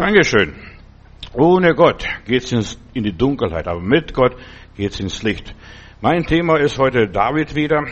[0.00, 0.54] Dankeschön.
[1.34, 4.34] Ohne Gott geht es in die Dunkelheit, aber mit Gott
[4.74, 5.54] geht es ins Licht.
[6.00, 7.84] Mein Thema ist heute David wieder.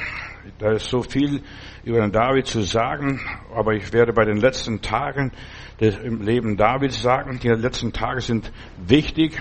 [0.59, 1.43] Da ist so viel
[1.85, 3.21] über den David zu sagen,
[3.55, 5.33] aber ich werde bei den letzten Tagen
[5.81, 9.39] im Leben Davids sagen, die letzten Tage sind wichtig.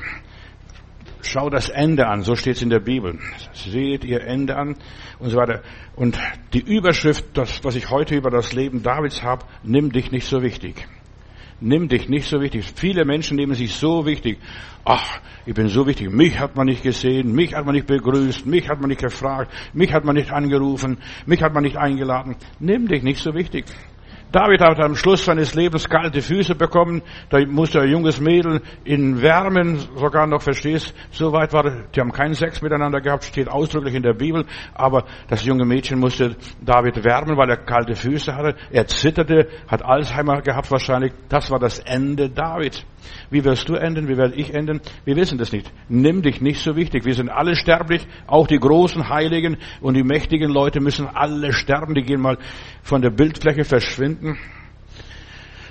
[1.21, 3.17] Schau das Ende an, so steht es in der Bibel.
[3.53, 4.75] Seht ihr Ende an
[5.19, 5.61] und so weiter.
[5.95, 6.19] Und
[6.51, 10.41] die Überschrift, das, was ich heute über das Leben Davids habe, nimm dich nicht so
[10.41, 10.85] wichtig
[11.59, 12.65] nimm dich nicht so wichtig.
[12.75, 14.39] Viele Menschen nehmen sich so wichtig.
[14.85, 16.11] Ach, ich bin so wichtig.
[16.11, 19.51] Mich hat man nicht gesehen, mich hat man nicht begrüßt, mich hat man nicht gefragt,
[19.73, 22.35] mich hat man nicht angerufen, mich hat man nicht eingeladen.
[22.59, 23.65] Nimm dich nicht so wichtig.
[24.31, 27.01] David hat am Schluss seines Lebens kalte Füße bekommen.
[27.29, 30.93] Da musste ein junges Mädel in Wärmen sogar noch, verstehst?
[31.11, 31.63] So weit war,
[31.95, 34.45] die haben keinen Sex miteinander gehabt, steht ausdrücklich in der Bibel.
[34.73, 38.57] Aber das junge Mädchen musste David wärmen, weil er kalte Füße hatte.
[38.69, 41.13] Er zitterte, hat Alzheimer gehabt wahrscheinlich.
[41.29, 42.85] Das war das Ende Davids.
[43.29, 44.07] Wie wirst du enden?
[44.07, 44.81] Wie werde ich enden?
[45.05, 45.71] Wir wissen das nicht.
[45.87, 47.05] Nimm dich nicht so wichtig.
[47.05, 48.05] Wir sind alle sterblich.
[48.25, 51.93] Auch die großen Heiligen und die mächtigen Leute müssen alle sterben.
[51.93, 52.37] Die gehen mal
[52.83, 54.16] von der Bildfläche verschwinden.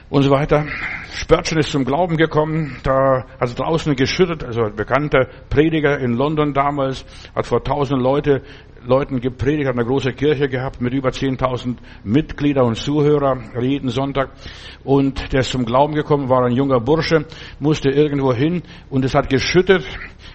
[0.08, 0.66] Und so weiter.
[1.12, 6.12] Spurgeon ist zum Glauben gekommen, da hat es draußen geschüttet, also ein bekannter Prediger in
[6.12, 8.42] London damals, hat vor tausend Leute
[8.86, 14.30] Leuten gepredigt, hat eine große Kirche gehabt mit über 10.000 Mitglieder und Zuhörer jeden Sonntag.
[14.84, 17.24] Und der ist zum Glauben gekommen, war ein junger Bursche,
[17.58, 19.84] musste irgendwo hin und es hat geschüttet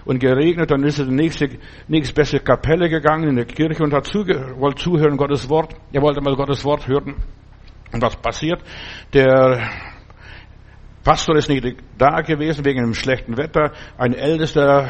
[0.04, 0.70] und geregnet.
[0.70, 1.48] Dann ist er in die nächste,
[1.88, 5.74] nächstbeste Kapelle gegangen in der Kirche und hat zuge wollte zuhören Gottes Wort.
[5.92, 7.16] Er wollte mal Gottes Wort hören.
[7.92, 8.60] Und was passiert?
[9.12, 9.70] Der
[11.04, 13.72] Pastor ist nicht da gewesen wegen dem schlechten Wetter.
[13.98, 14.88] Ein Ältester,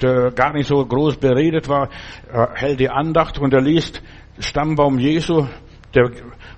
[0.00, 1.88] der gar nicht so groß beredet war,
[2.32, 4.02] äh, hält die Andacht und er liest
[4.38, 5.46] Stammbaum Jesu.
[5.94, 6.10] Der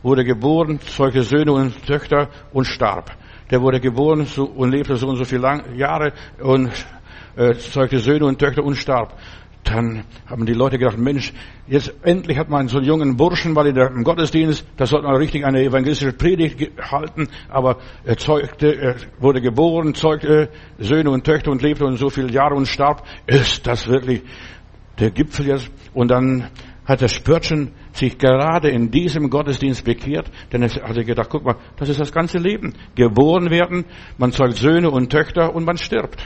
[0.03, 3.11] wurde geboren, zeugte Söhne und Töchter und starb.
[3.51, 6.71] Der wurde geboren und lebte so und so viele Jahre und
[7.37, 9.15] äh, zeugte Söhne und Töchter und starb
[9.65, 11.33] dann haben die Leute gedacht, Mensch,
[11.67, 15.17] jetzt endlich hat man so einen jungen Burschen, weil der, im Gottesdienst, da sollte man
[15.17, 21.51] richtig eine evangelistische Predigt halten, aber er zeugte, er wurde geboren, zeugte Söhne und Töchter
[21.51, 23.07] und lebte und so viele Jahre und starb.
[23.27, 24.23] Ist das wirklich
[24.99, 25.71] der Gipfel jetzt?
[25.93, 26.49] Und dann
[26.87, 31.57] hat der Spürtchen sich gerade in diesem Gottesdienst bekehrt, denn er hat gedacht, guck mal,
[31.77, 32.73] das ist das ganze Leben.
[32.95, 33.85] Geboren werden,
[34.17, 36.17] man zeugt Söhne und Töchter und man stirbt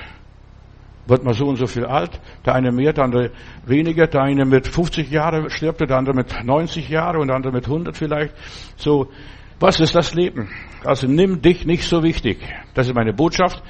[1.06, 2.20] wird man so und so viel alt.
[2.44, 3.30] Der eine mehr, der andere
[3.66, 4.06] weniger.
[4.06, 7.66] Der eine mit 50 Jahren stirbt, der andere mit 90 Jahren und der andere mit
[7.66, 8.34] 100 vielleicht.
[8.76, 9.08] So,
[9.58, 10.48] was ist das Leben?
[10.84, 12.38] Also nimm dich nicht so wichtig.
[12.74, 13.62] Das ist meine Botschaft.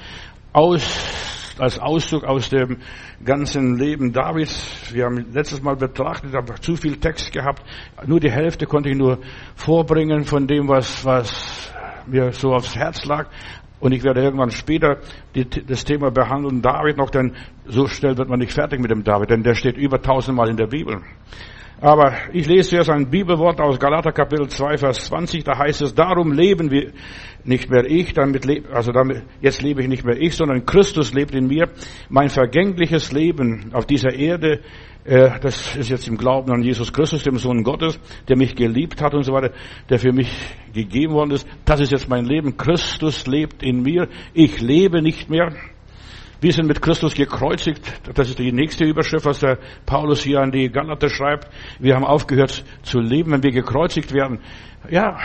[0.53, 2.78] Aus, als Auszug aus dem
[3.25, 4.91] ganzen Leben Davids.
[4.92, 7.62] Wir haben letztes Mal betrachtet, aber zu viel Text gehabt.
[8.06, 9.19] Nur die Hälfte konnte ich nur
[9.54, 11.72] vorbringen von dem, was, was
[12.06, 13.28] mir so aufs Herz lag.
[13.82, 14.98] Und ich werde irgendwann später
[15.34, 17.34] die, das Thema behandeln, David noch, denn
[17.66, 20.56] so schnell wird man nicht fertig mit dem David, denn der steht über tausendmal in
[20.56, 21.00] der Bibel.
[21.82, 25.93] Aber ich lese zuerst ein Bibelwort aus Galater Kapitel 2, Vers 20, da heißt es,
[25.93, 26.93] darum leben wir
[27.43, 31.34] nicht mehr ich, damit, also damit, jetzt lebe ich nicht mehr ich, sondern Christus lebt
[31.34, 31.71] in mir.
[32.09, 34.60] Mein vergängliches Leben auf dieser Erde
[35.04, 37.98] äh, das ist jetzt im Glauben an Jesus Christus, dem Sohn Gottes,
[38.28, 39.53] der mich geliebt hat und so weiter,
[39.91, 40.31] der für mich
[40.72, 41.48] gegeben worden ist.
[41.65, 42.56] Das ist jetzt mein Leben.
[42.56, 44.06] Christus lebt in mir.
[44.32, 45.53] Ich lebe nicht mehr.
[46.42, 47.80] Wir sind mit Christus gekreuzigt.
[48.14, 51.48] Das ist die nächste Überschrift, was der Paulus hier an die Galater schreibt.
[51.78, 54.41] Wir haben aufgehört zu leben, wenn wir gekreuzigt werden.
[54.91, 55.19] Ja,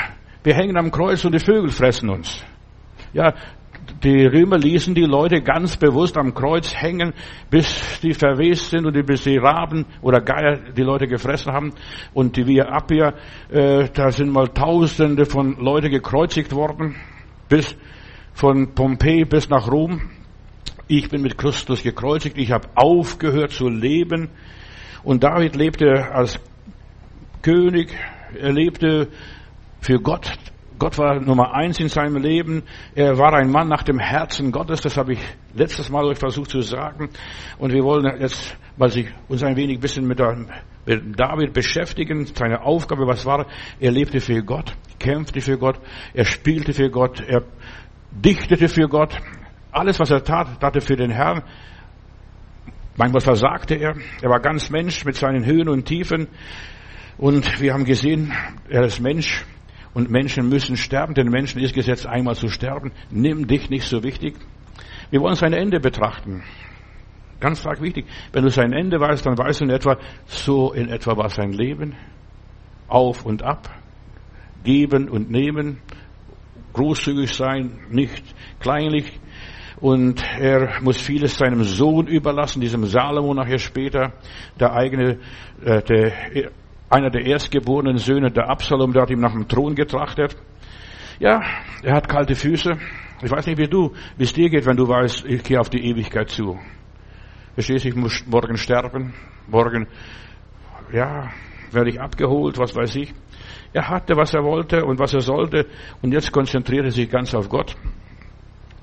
[0.44, 2.46] wir hängen am Kreuz und die Vögel fressen uns.
[3.14, 3.34] Ja,
[4.04, 7.16] die Römer ließen die Leute ganz bewusst am Kreuz hängen,
[7.50, 11.74] bis die verwest sind und bis die Raben oder Geier die Leute gefressen haben.
[12.14, 13.16] Und die Via Appia,
[13.50, 16.96] äh, da sind mal Tausende von Leute gekreuzigt worden,
[17.50, 17.76] bis
[18.34, 20.12] von Pompeji bis nach Rom.
[20.88, 24.30] Ich bin mit Christus gekreuzigt, ich habe aufgehört zu leben.
[25.04, 26.40] Und David lebte als
[27.42, 27.94] König,
[28.40, 29.10] er lebte
[29.82, 30.32] für Gott,
[30.80, 32.64] Gott war Nummer eins in seinem Leben.
[32.94, 34.82] Er war ein Mann nach dem Herzen Gottes.
[34.82, 35.20] Das habe ich
[35.56, 37.10] letztes Mal euch versucht zu sagen.
[37.58, 42.28] Und wir wollen jetzt mal sich uns ein wenig bisschen mit, David beschäftigen.
[42.28, 43.48] Seine Aufgabe, was war?
[43.80, 45.80] Er lebte für Gott, kämpfte für Gott,
[46.14, 47.44] er spielte für Gott, er
[48.12, 49.18] dichtete für Gott.
[49.78, 51.44] Alles, was er tat, er für den Herrn.
[52.96, 53.96] Manchmal versagte er.
[54.24, 56.28] Er war ganz Mensch mit seinen Höhen und Tiefen.
[57.20, 58.34] Und wir haben gesehen,
[58.70, 59.46] er ist Mensch
[59.94, 62.92] und Menschen müssen sterben, denn Menschen ist gesetzt, einmal zu sterben.
[63.12, 64.36] Nimm dich nicht so wichtig.
[65.12, 66.44] Wir wollen sein Ende betrachten.
[67.40, 68.08] Ganz stark wichtig.
[68.32, 71.52] Wenn du sein Ende weißt, dann weißt du in etwa, so in etwa war sein
[71.52, 71.96] Leben.
[72.88, 73.70] Auf und ab.
[74.64, 75.82] Geben und nehmen.
[76.74, 78.24] großzügig sein, nicht
[78.60, 79.20] kleinlich.
[79.80, 84.14] Und er muss vieles seinem Sohn überlassen, diesem Salomo nachher später,
[84.60, 85.20] der eigene,
[85.64, 86.14] äh, der,
[86.90, 90.36] einer der erstgeborenen Söhne, der Absalom, der hat ihm nach dem Thron getrachtet.
[91.20, 91.42] Ja,
[91.84, 92.78] er hat kalte Füße.
[93.22, 95.70] Ich weiß nicht, wie du, wie es dir geht, wenn du weißt, ich gehe auf
[95.70, 96.58] die Ewigkeit zu.
[97.54, 99.14] Verstehst du, ich muss morgen sterben,
[99.48, 99.88] morgen,
[100.92, 101.30] ja,
[101.72, 103.14] werde ich abgeholt, was weiß ich.
[103.74, 105.66] Er hatte, was er wollte und was er sollte
[106.02, 107.76] und jetzt konzentriert er sich ganz auf Gott.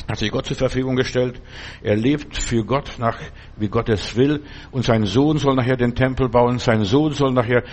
[0.08, 1.40] Hat sich Gott zur Verfügung gestellt.
[1.82, 3.18] Er lebt für Gott nach,
[3.56, 4.42] wie Gott es will.
[4.70, 6.58] Und sein Sohn soll nachher den Tempel bauen.
[6.58, 7.64] Sein Sohn soll nachher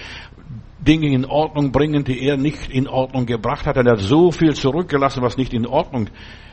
[0.80, 3.78] Dinge in Ordnung bringen, die er nicht in Ordnung gebracht hat.
[3.78, 6.10] Er hat so viel zurückgelassen, was nicht in Ordnung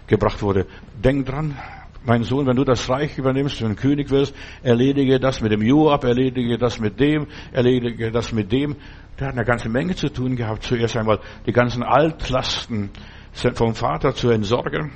[0.06, 0.66] gebracht wurde.
[1.02, 1.56] Denk dran,
[2.04, 5.62] mein Sohn, wenn du das Reich übernimmst, wenn du König wirst, erledige das mit dem
[5.62, 8.76] Joab, erledige das mit dem, erledige das mit dem.
[9.18, 10.62] Der hat eine ganze Menge zu tun gehabt.
[10.62, 12.90] Zuerst einmal die ganzen Altlasten
[13.32, 14.92] vom Vater zu entsorgen.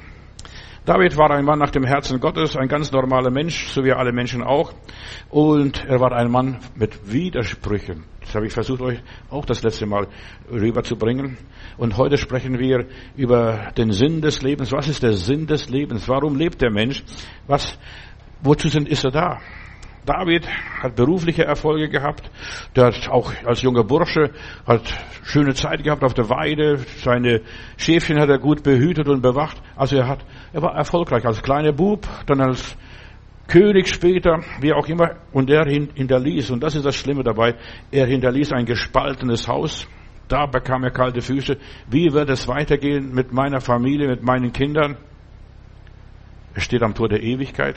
[0.85, 4.11] David war ein Mann nach dem Herzen Gottes, ein ganz normaler Mensch, so wie alle
[4.11, 4.73] Menschen auch.
[5.31, 8.03] Und er war ein Mann mit Widersprüchen.
[8.21, 9.01] Das habe ich versucht, euch
[9.31, 10.09] auch das letzte Mal
[10.51, 11.39] rüberzubringen.
[11.77, 12.87] Und heute sprechen wir
[13.17, 14.73] über den Sinn des Lebens.
[14.73, 16.09] Was ist der Sinn des Lebens?
[16.09, 17.05] Warum lebt der Mensch?
[17.47, 17.79] Was,
[18.43, 19.39] wozu sind, ist er da?
[20.05, 20.49] David
[20.83, 22.29] hat berufliche Erfolge gehabt.
[22.75, 24.31] Der hat auch als junger Bursche
[24.67, 24.83] hat
[25.23, 26.79] schöne Zeit gehabt auf der Weide.
[26.99, 27.43] Seine
[27.77, 29.63] Schäfchen hat er gut behütet und bewacht.
[29.77, 32.77] Also er hat, er war erfolgreich als kleiner Bub, dann als
[33.47, 35.17] König später, wie auch immer.
[35.31, 37.55] Und er hinterließ, und das ist das Schlimme dabei,
[37.93, 39.87] er hinterließ ein gespaltenes Haus.
[40.27, 41.59] Da bekam er kalte Füße.
[41.89, 44.97] Wie wird es weitergehen mit meiner Familie, mit meinen Kindern?
[46.55, 47.77] Er steht am Tor der Ewigkeit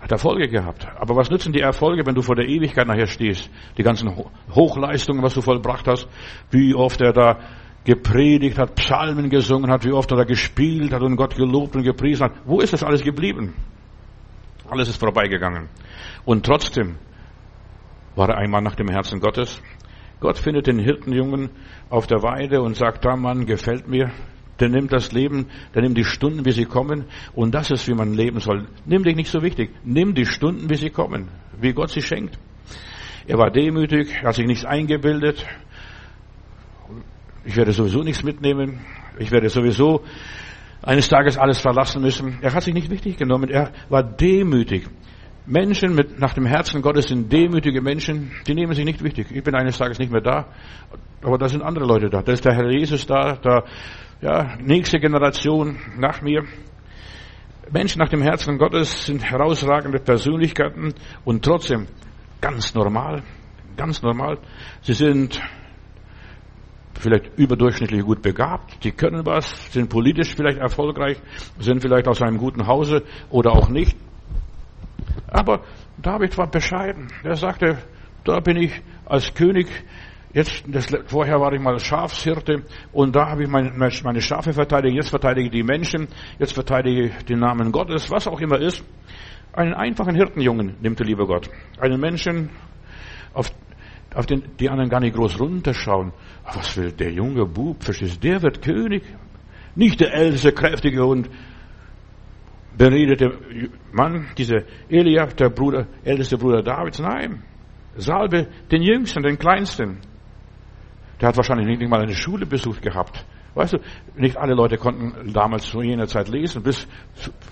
[0.00, 0.86] hat Erfolge gehabt.
[0.98, 3.50] Aber was nützen die Erfolge, wenn du vor der Ewigkeit nachher stehst?
[3.78, 4.10] Die ganzen
[4.54, 6.08] Hochleistungen, was du vollbracht hast,
[6.50, 7.38] wie oft er da
[7.84, 11.84] gepredigt hat, Psalmen gesungen hat, wie oft er da gespielt hat und Gott gelobt und
[11.84, 12.32] gepriesen hat.
[12.44, 13.54] Wo ist das alles geblieben?
[14.68, 15.68] Alles ist vorbeigegangen.
[16.24, 16.96] Und trotzdem
[18.16, 19.62] war er ein Mann nach dem Herzen Gottes.
[20.18, 21.50] Gott findet den Hirtenjungen
[21.88, 24.10] auf der Weide und sagt, da Mann gefällt mir,
[24.60, 27.04] der nimmt das Leben, der nimmt die Stunden, wie sie kommen.
[27.34, 28.66] Und das ist, wie man leben soll.
[28.84, 29.70] Nimm dich nicht so wichtig.
[29.84, 31.28] Nimm die Stunden, wie sie kommen.
[31.60, 32.38] Wie Gott sie schenkt.
[33.26, 35.44] Er war demütig, hat sich nichts eingebildet.
[37.44, 38.80] Ich werde sowieso nichts mitnehmen.
[39.18, 40.04] Ich werde sowieso
[40.82, 42.38] eines Tages alles verlassen müssen.
[42.42, 43.50] Er hat sich nicht wichtig genommen.
[43.50, 44.88] Er war demütig.
[45.46, 49.28] Menschen mit, nach dem Herzen Gottes sind demütige Menschen, die nehmen sich nicht wichtig.
[49.30, 50.46] Ich bin eines Tages nicht mehr da,
[51.22, 52.20] aber da sind andere Leute da.
[52.22, 53.62] Da ist der Herr Jesus da, da
[54.20, 56.44] ja, nächste Generation nach mir.
[57.70, 61.86] Menschen nach dem Herzen Gottes sind herausragende Persönlichkeiten und trotzdem
[62.40, 63.22] ganz normal,
[63.76, 64.38] ganz normal.
[64.82, 65.40] Sie sind
[66.94, 71.18] vielleicht überdurchschnittlich gut begabt, die können was, sind politisch vielleicht erfolgreich,
[71.58, 73.96] sind vielleicht aus einem guten Hause oder auch nicht.
[75.28, 75.64] Aber
[75.98, 77.08] David war bescheiden.
[77.22, 77.78] Er sagte,
[78.24, 79.68] da bin ich als König
[80.36, 82.62] Jetzt, das, vorher war ich mal Schafshirte
[82.92, 84.94] und da habe ich meine, meine Schafe verteidigt.
[84.94, 86.08] Jetzt verteidige ich die Menschen.
[86.38, 88.84] Jetzt verteidige ich den Namen Gottes, was auch immer ist.
[89.54, 91.48] Einen einfachen Hirtenjungen nimmt der liebe Gott.
[91.80, 92.50] Einen Menschen,
[93.32, 93.50] auf,
[94.14, 96.12] auf den die anderen gar nicht groß runterschauen.
[96.44, 97.82] Was will der junge Bub?
[97.82, 98.28] Verstehst du?
[98.28, 99.04] Der wird König.
[99.74, 101.30] Nicht der älteste, kräftige und
[102.76, 103.38] beredete
[103.90, 106.98] Mann, dieser Eliab, der Bruder, älteste Bruder Davids.
[106.98, 107.42] Nein.
[107.96, 110.02] Salbe den Jüngsten, den Kleinsten.
[111.20, 113.24] Der hat wahrscheinlich nicht mal eine Schule besucht gehabt.
[113.54, 113.78] Weißt du,
[114.16, 116.86] nicht alle Leute konnten damals zu jener Zeit lesen, bis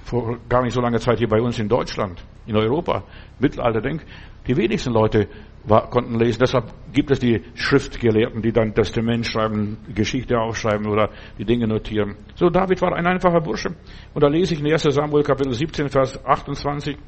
[0.04, 3.04] vor gar nicht so langer Zeit hier bei uns in Deutschland, in Europa,
[3.38, 4.04] Mittelalter, denk,
[4.46, 5.28] die wenigsten Leute
[5.64, 6.40] war, konnten lesen.
[6.40, 12.16] Deshalb gibt es die Schriftgelehrten, die dann Testament schreiben, Geschichte aufschreiben oder die Dinge notieren.
[12.34, 13.70] So, David war ein einfacher Bursche.
[14.12, 16.98] Und da lese ich in 1 Samuel Kapitel 17, Vers 28.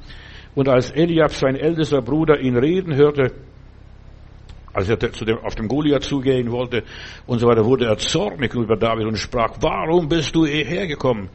[0.54, 3.34] Und als Eliab, sein ältester Bruder, ihn reden hörte,
[4.76, 6.84] als er zu dem, auf dem Goliath zugehen wollte
[7.26, 11.30] und so weiter, wurde er zornig über David und sprach, warum bist du hierher gekommen?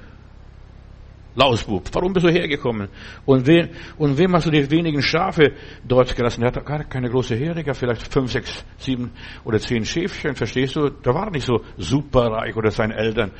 [1.34, 2.90] Lausbub, warum bist du hergekommen?
[3.26, 5.54] Und, wen, und wem hast du die wenigen Schafe
[5.88, 6.42] dort gelassen?
[6.42, 9.12] Er hat gar keine große Herde vielleicht fünf, sechs, sieben
[9.46, 10.90] oder zehn Schäfchen, verstehst du?
[10.90, 13.32] Der war nicht so superreich oder seine Eltern.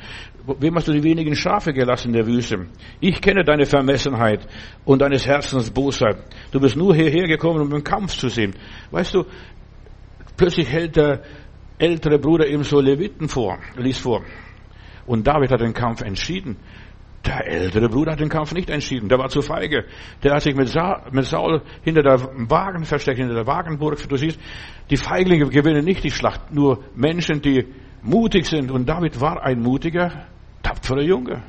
[0.58, 2.66] Wem hast du die wenigen Schafe gelassen in der Wüste?
[3.00, 4.48] Ich kenne deine Vermessenheit
[4.86, 6.16] und deines Herzens Bosheit.
[6.50, 8.54] Du bist nur hierher gekommen, um den Kampf zu sehen.
[8.90, 9.26] Weißt du,
[10.36, 11.22] Plötzlich hält der
[11.78, 14.22] ältere Bruder ihm so Leviten vor, liest vor.
[15.06, 16.56] Und David hat den Kampf entschieden.
[17.24, 19.08] Der ältere Bruder hat den Kampf nicht entschieden.
[19.08, 19.84] Der war zu feige.
[20.22, 22.18] Der hat sich mit, Sa mit Saul hinter der
[22.50, 24.08] Wagen versteckt, hinter der Wagenburg.
[24.08, 24.40] Du siehst,
[24.90, 26.52] die Feiglinge gewinnen nicht die Schlacht.
[26.52, 27.66] Nur Menschen, die
[28.02, 28.70] mutig sind.
[28.70, 30.26] Und David war ein mutiger
[30.62, 31.42] Tapferer Junge.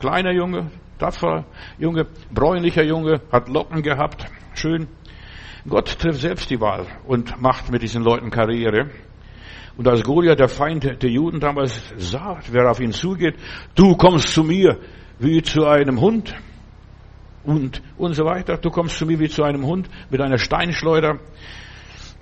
[0.00, 1.44] Kleiner Junge, tapferer
[1.78, 4.26] Junge, bräunlicher Junge, hat Locken gehabt.
[4.54, 4.88] Schön.
[5.68, 8.90] Gott trifft selbst die Wahl und macht mit diesen Leuten Karriere.
[9.76, 13.36] Und als Goliath, der Feind der Juden damals sah, wer auf ihn zugeht,
[13.74, 14.78] du kommst zu mir
[15.18, 16.34] wie zu einem Hund
[17.44, 18.58] und, und so weiter.
[18.58, 21.18] Du kommst zu mir wie zu einem Hund mit einer Steinschleuder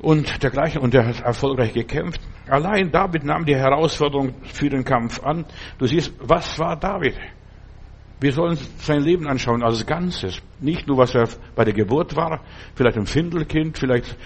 [0.01, 0.81] und dergleichen.
[0.81, 2.21] Und er hat erfolgreich gekämpft.
[2.47, 5.45] Allein David nahm die Herausforderung für den Kampf an.
[5.79, 7.15] Du siehst, was war David?
[8.21, 10.43] Wir sollen sein Leben anschauen als Ganzes.
[10.61, 12.43] Nicht nur, was er bei der Geburt war,
[12.75, 14.17] vielleicht ein Findelkind, vielleicht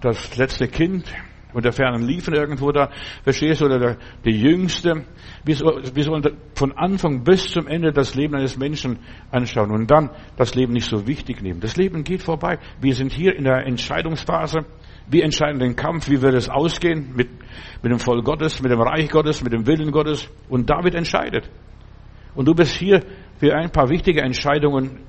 [0.00, 1.12] das letzte Kind
[1.52, 2.90] und der fernen Liefen irgendwo da,
[3.24, 5.04] verstehst du, oder der, der Jüngste.
[5.44, 6.22] Wir, wir sollen
[6.54, 8.98] von Anfang bis zum Ende das Leben eines Menschen
[9.30, 11.60] anschauen und dann das Leben nicht so wichtig nehmen.
[11.60, 12.58] Das Leben geht vorbei.
[12.80, 14.60] Wir sind hier in der Entscheidungsphase.
[15.08, 17.28] Wir entscheiden den Kampf, wie wird es ausgehen mit,
[17.82, 20.30] mit dem Volk Gottes, mit dem Reich Gottes, mit dem Willen Gottes.
[20.48, 21.50] Und David entscheidet.
[22.34, 23.02] Und du bist hier
[23.38, 25.00] für ein paar wichtige Entscheidungen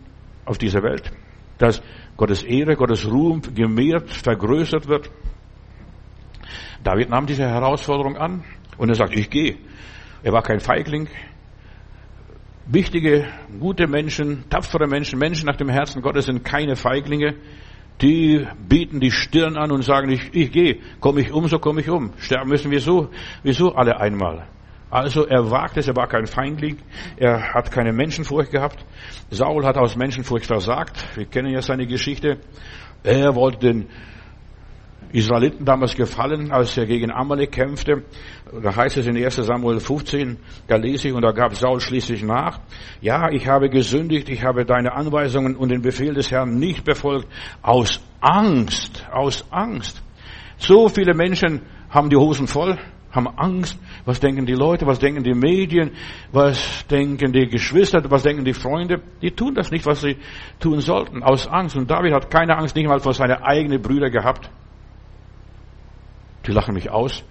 [0.46, 1.12] auf dieser Welt.
[1.58, 1.82] Dass
[2.18, 5.10] Gottes Ehre, Gottes Ruhm gemehrt, vergrößert wird.
[6.84, 8.44] David nahm diese Herausforderung an
[8.78, 9.58] und er sagt, ich gehe.
[10.22, 11.08] Er war kein Feigling.
[12.66, 13.28] Wichtige,
[13.60, 17.36] gute Menschen, tapfere Menschen, Menschen nach dem Herzen Gottes sind keine Feiglinge.
[18.02, 21.82] Die bieten die Stirn an und sagen, ich, ich gehe, komme ich um, so komme
[21.82, 22.14] ich um.
[22.18, 23.10] Sterben müssen wir so,
[23.44, 24.48] wieso alle einmal.
[24.94, 26.78] Also er wagt es, er war kein Feindling,
[27.18, 28.86] er hat keine Menschenfurcht gehabt.
[29.32, 31.18] Saul hat aus Menschenfurcht versagt.
[31.18, 32.38] Wir kennen ja seine Geschichte.
[33.02, 33.88] Er wollte den
[35.12, 38.04] Israeliten damals gefallen, als er gegen Amalek kämpfte.
[38.62, 42.22] Da heißt es in 1 Samuel 15, da lese ich, und da gab Saul schließlich
[42.22, 42.60] nach,
[43.02, 47.28] ja, ich habe gesündigt, ich habe deine Anweisungen und den Befehl des Herrn nicht befolgt,
[47.64, 50.04] aus Angst, aus Angst.
[50.58, 52.78] So viele Menschen haben die Hosen voll,
[53.14, 53.80] haben Angst.
[54.06, 54.88] Was denken die Leute?
[54.88, 55.92] Was denken die Medien?
[56.32, 58.02] Was denken die Geschwister?
[58.10, 59.02] Was denken die Freunde?
[59.22, 60.18] Die tun das nicht, was sie
[60.60, 61.78] tun sollten, aus Angst.
[61.78, 64.50] Und David hat keine Angst, nicht mal vor seine eigenen Brüder gehabt.
[66.48, 67.24] Die lachen mich aus.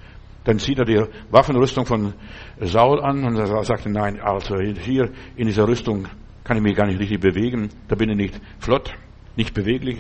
[0.45, 2.15] Dann zieht er die Waffenrüstung von
[2.61, 6.09] Saul an und er sagt, nein, also hier in dieser Rüstung
[6.43, 7.69] kann ich mich gar nicht richtig bewegen.
[7.89, 8.93] Da bin ich nicht flott,
[9.37, 9.99] nicht beweglich.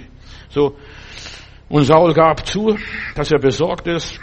[0.49, 0.77] So.
[1.69, 2.77] Und Saul gab zu,
[3.15, 4.19] dass er besorgt ist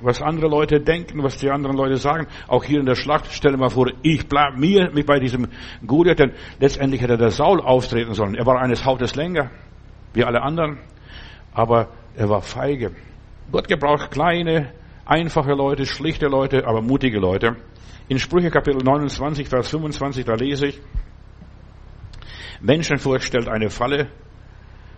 [0.00, 2.26] was andere Leute denken, was die anderen Leute sagen.
[2.46, 5.48] Auch hier in der Schlacht, stelle mal vor, ich bleib mir mit bei diesem
[5.86, 8.34] Goliath, denn letztendlich hätte der Saul auftreten sollen.
[8.34, 9.50] Er war eines Hautes länger,
[10.14, 10.78] wie alle anderen,
[11.52, 12.92] aber er war feige.
[13.50, 14.72] Gott gebraucht kleine,
[15.04, 17.56] einfache Leute, schlichte Leute, aber mutige Leute.
[18.08, 20.80] In Sprüche Kapitel 29, Vers 25, da lese ich,
[22.60, 24.08] Menschenfurcht stellt eine Falle,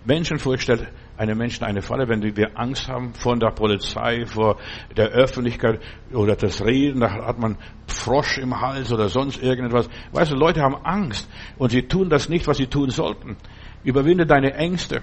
[0.05, 4.57] Menschenfurcht stellt einem Menschen eine Falle, wenn wir Angst haben vor der Polizei, vor
[4.97, 5.81] der Öffentlichkeit
[6.13, 9.91] oder das Reden, da hat man Frosch im Hals oder sonst irgendetwas.
[10.13, 11.29] Weißt du, Leute haben Angst
[11.59, 13.37] und sie tun das nicht, was sie tun sollten.
[13.85, 15.03] Überwinde deine Ängste.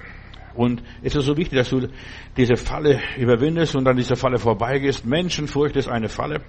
[0.56, 1.88] Und es ist so wichtig, dass du
[2.36, 5.06] diese Falle überwindest und an dieser Falle vorbeigehst.
[5.06, 6.42] Menschenfurcht ist eine Falle.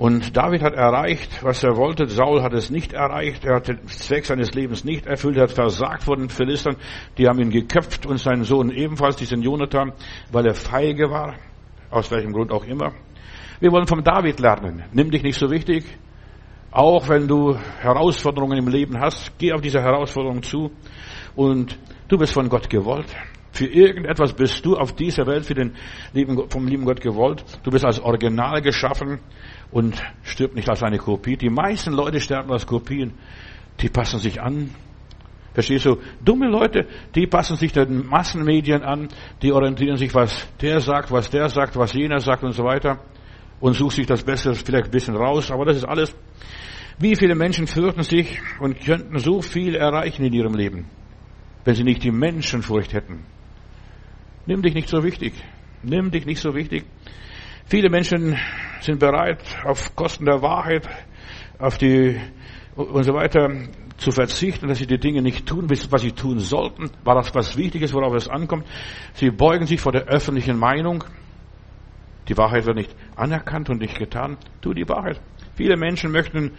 [0.00, 2.08] Und David hat erreicht, was er wollte.
[2.08, 3.44] Saul hat es nicht erreicht.
[3.44, 5.36] Er hat den Zweck seines Lebens nicht erfüllt.
[5.36, 6.76] Er hat versagt vor den Philistern.
[7.18, 9.92] Die haben ihn geköpft und seinen Sohn ebenfalls, diesen Jonathan,
[10.32, 11.34] weil er feige war.
[11.90, 12.94] Aus welchem Grund auch immer.
[13.60, 14.84] Wir wollen vom David lernen.
[14.90, 15.84] Nimm dich nicht so wichtig.
[16.70, 20.70] Auch wenn du Herausforderungen im Leben hast, geh auf diese Herausforderung zu.
[21.36, 21.78] Und
[22.08, 23.14] du bist von Gott gewollt.
[23.52, 25.74] Für irgendetwas bist du auf dieser Welt für den
[26.14, 27.44] lieben, vom lieben Gott gewollt.
[27.64, 29.18] Du bist als Original geschaffen
[29.70, 31.36] und stirbt nicht als eine Kopie.
[31.36, 33.14] Die meisten Leute sterben als Kopien.
[33.80, 34.70] Die passen sich an.
[35.54, 35.96] Verstehst du?
[36.24, 39.08] Dumme Leute, die passen sich den Massenmedien an,
[39.42, 43.00] die orientieren sich, was der sagt, was der sagt, was jener sagt und so weiter
[43.60, 46.14] und suchen sich das Beste vielleicht ein bisschen raus, aber das ist alles.
[46.98, 50.86] Wie viele Menschen fürchten sich und könnten so viel erreichen in ihrem Leben,
[51.64, 53.24] wenn sie nicht die Menschenfurcht hätten?
[54.46, 55.34] Nimm dich nicht so wichtig.
[55.82, 56.84] Nimm dich nicht so wichtig.
[57.70, 58.36] Viele Menschen
[58.80, 60.88] sind bereit, auf Kosten der Wahrheit,
[61.56, 62.20] auf die
[62.74, 63.48] und so weiter
[63.96, 67.56] zu verzichten, dass sie die Dinge nicht tun, was sie tun sollten, war das was
[67.56, 68.66] Wichtiges, worauf es ankommt.
[69.12, 71.04] Sie beugen sich vor der öffentlichen Meinung.
[72.26, 74.36] Die Wahrheit wird nicht anerkannt und nicht getan.
[74.60, 75.20] Tu die Wahrheit.
[75.54, 76.50] Viele Menschen möchten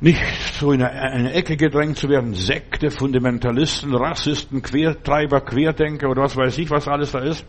[0.00, 0.24] nicht
[0.58, 2.34] so in eine Ecke gedrängt zu werden.
[2.34, 7.46] Sekte, Fundamentalisten, Rassisten, Quertreiber, Querdenker oder was weiß ich, was alles da ist.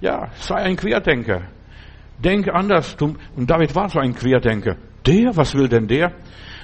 [0.00, 1.48] Ja, sei ein Querdenker.
[2.18, 2.96] Denk anders.
[3.00, 4.76] Und David war so ein Querdenker.
[5.06, 6.12] Der, was will denn der?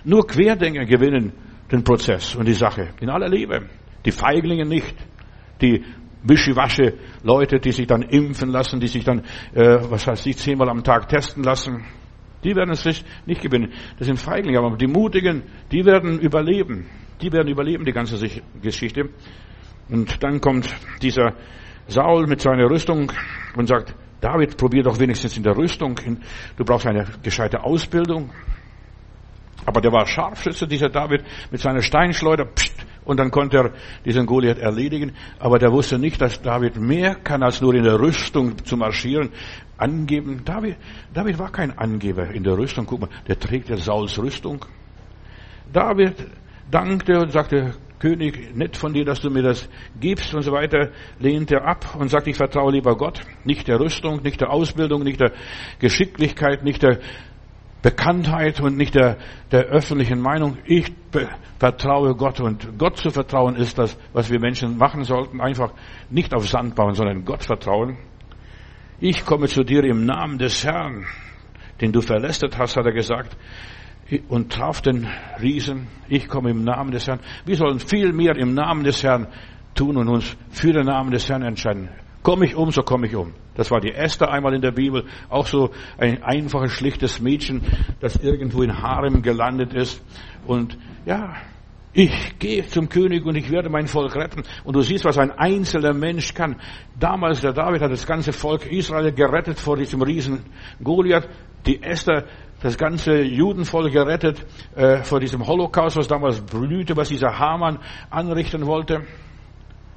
[0.04, 1.32] Nur Querdenker gewinnen
[1.70, 2.90] den Prozess und die Sache.
[3.00, 3.68] In aller Liebe.
[4.04, 4.94] Die Feiglinge nicht.
[5.60, 5.82] Die
[6.22, 9.20] wischiwasche Leute, die sich dann impfen lassen, die sich dann,
[9.54, 11.84] äh, was heißt ich, zehnmal am Tag testen lassen.
[12.42, 12.84] Die werden es
[13.26, 13.72] nicht gewinnen.
[13.98, 16.86] Das sind Feiglinge, aber die Mutigen, die werden überleben.
[17.22, 18.18] Die werden überleben, die ganze
[18.60, 19.10] Geschichte.
[19.88, 20.68] Und dann kommt
[21.00, 21.34] dieser
[21.86, 23.12] Saul mit seiner Rüstung
[23.56, 23.94] und sagt,
[24.24, 26.00] David, probier doch wenigstens in der Rüstung.
[26.56, 28.30] Du brauchst eine gescheite Ausbildung.
[29.66, 32.46] Aber der war Scharfschütze, dieser David, mit seiner Steinschleuder.
[32.46, 35.12] Pst, und dann konnte er diesen Goliath erledigen.
[35.38, 39.28] Aber der wusste nicht, dass David mehr kann als nur in der Rüstung zu marschieren.
[39.76, 40.42] Angeben.
[40.42, 40.76] David,
[41.12, 42.86] David war kein Angeber in der Rüstung.
[42.86, 44.64] Guck mal, der trägt ja Sauls Rüstung.
[45.70, 46.14] David
[46.70, 49.66] dankte und sagte, König, nett von dir, dass du mir das
[49.98, 53.80] gibst und so weiter, lehnt er ab und sagt, ich vertraue lieber Gott, nicht der
[53.80, 55.32] Rüstung, nicht der Ausbildung, nicht der
[55.78, 56.98] Geschicklichkeit, nicht der
[57.80, 59.16] Bekanntheit und nicht der,
[59.52, 60.58] der öffentlichen Meinung.
[60.66, 60.92] Ich
[61.58, 65.40] vertraue Gott und Gott zu vertrauen ist das, was wir Menschen machen sollten.
[65.40, 65.72] Einfach
[66.10, 67.96] nicht auf Sand bauen, sondern Gott vertrauen.
[69.00, 71.06] Ich komme zu dir im Namen des Herrn,
[71.80, 73.34] den du verlästert hast, hat er gesagt
[74.28, 75.06] und traf den
[75.40, 75.86] Riesen.
[76.08, 77.20] Ich komme im Namen des Herrn.
[77.44, 79.28] Wir sollen viel mehr im Namen des Herrn
[79.74, 81.88] tun und uns für den Namen des Herrn entscheiden.
[82.22, 83.34] Komme ich um, so komme ich um.
[83.54, 85.04] Das war die Esther einmal in der Bibel.
[85.28, 87.62] Auch so ein einfaches, schlichtes Mädchen,
[88.00, 90.02] das irgendwo in Harem gelandet ist.
[90.46, 91.34] Und ja,
[91.92, 94.42] ich gehe zum König und ich werde mein Volk retten.
[94.64, 96.56] Und du siehst, was ein einzelner Mensch kann.
[96.98, 100.40] Damals, der David hat das ganze Volk Israel gerettet vor diesem Riesen
[100.82, 101.28] Goliath.
[101.66, 102.24] Die Esther
[102.64, 104.42] das ganze Judenvolk gerettet
[104.74, 107.78] äh, vor diesem Holocaust, was damals blühte, was dieser Haman
[108.08, 109.02] anrichten wollte.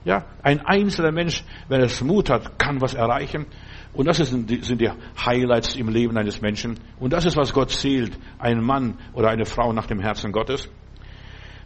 [0.03, 3.45] Ja, ein einzelner Mensch, wenn es Mut hat, kann was erreichen.
[3.93, 4.89] Und das sind die, sind die
[5.25, 6.77] Highlights im Leben eines Menschen.
[6.99, 8.19] Und das ist, was Gott zählt.
[8.37, 10.69] Ein Mann oder eine Frau nach dem Herzen Gottes.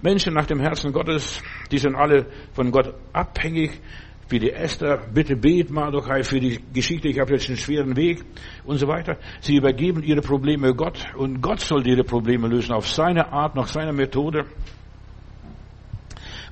[0.03, 1.41] Menschen nach dem Herzen Gottes,
[1.71, 3.81] die sind alle von Gott abhängig
[4.31, 8.23] wie die Esther, bitte bet Mardochai für die Geschichte, ich habe jetzt einen schweren Weg
[8.63, 9.17] und so weiter.
[9.39, 13.67] Sie übergeben ihre Probleme Gott und Gott soll ihre Probleme lösen auf seine Art, nach
[13.67, 14.45] seiner Methode.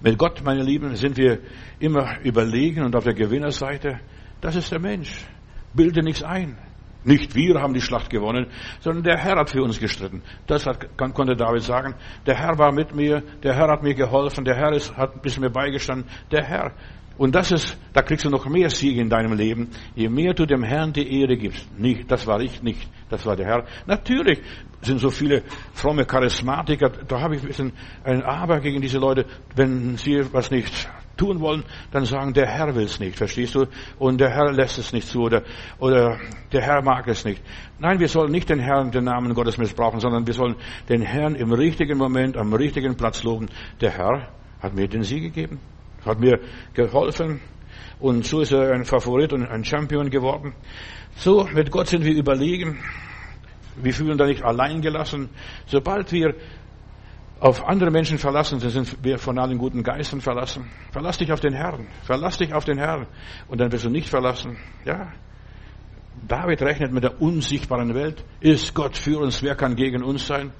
[0.02, 1.40] Mit Gott, meine Lieben, sind wir
[1.80, 4.00] immer überlegen und auf der Gewinnerseite.
[4.40, 5.26] Das ist der Mensch.
[5.74, 6.58] Bilde nichts ein.
[7.04, 8.48] Nicht wir haben die Schlacht gewonnen,
[8.82, 10.22] sondern der Herr hat für uns gestritten.
[10.48, 11.96] Das hat, konnte David sagen.
[12.26, 15.40] Der Herr war mit mir, der Herr hat mir geholfen, der Herr ist, hat bis
[15.40, 16.10] mir beigestanden.
[16.32, 16.74] Der Herr.
[17.20, 20.46] Und das ist, da kriegst du noch mehr Siege in deinem Leben, je mehr du
[20.46, 21.68] dem Herrn die Ehre gibst.
[21.78, 23.66] Nicht, das war ich nicht, das war der Herr.
[23.86, 24.40] Natürlich
[24.82, 27.74] sind so viele fromme Charismatiker, da habe ich ein bisschen
[28.06, 32.74] ein Aber gegen diese Leute, wenn sie was nicht tun wollen, dann sagen, der Herr
[32.74, 33.66] will es nicht, verstehst du?
[33.98, 35.44] Und der Herr lässt es nicht zu oder,
[35.78, 36.18] oder
[36.54, 37.44] der Herr mag es nicht.
[37.80, 40.56] Nein, wir sollen nicht den Herrn, den Namen Gottes missbrauchen, sondern wir sollen
[40.88, 43.50] den Herrn im richtigen Moment, am richtigen Platz loben.
[43.82, 44.30] Der Herr
[44.62, 45.60] hat mir den Sieg gegeben
[46.06, 46.40] hat mir
[46.74, 47.42] geholfen
[48.00, 50.54] und so ist er ein Favorit und ein Champion geworden.
[51.16, 52.80] So, mit Gott sind wir überlegen.
[53.76, 55.30] Wir fühlen da nicht allein gelassen.
[55.66, 56.36] Sobald wir
[57.40, 60.70] auf andere Menschen verlassen sind, sind wir von allen guten Geistern verlassen.
[60.92, 61.88] Verlass dich auf den Herrn.
[62.04, 63.08] Verlass dich auf den Herrn.
[63.48, 64.58] Und dann wirst du nicht verlassen.
[64.86, 65.12] Ja.
[66.28, 68.24] David rechnet mit der unsichtbaren Welt.
[68.42, 69.42] Ist Gott für uns?
[69.42, 70.52] Wer kann gegen uns sein?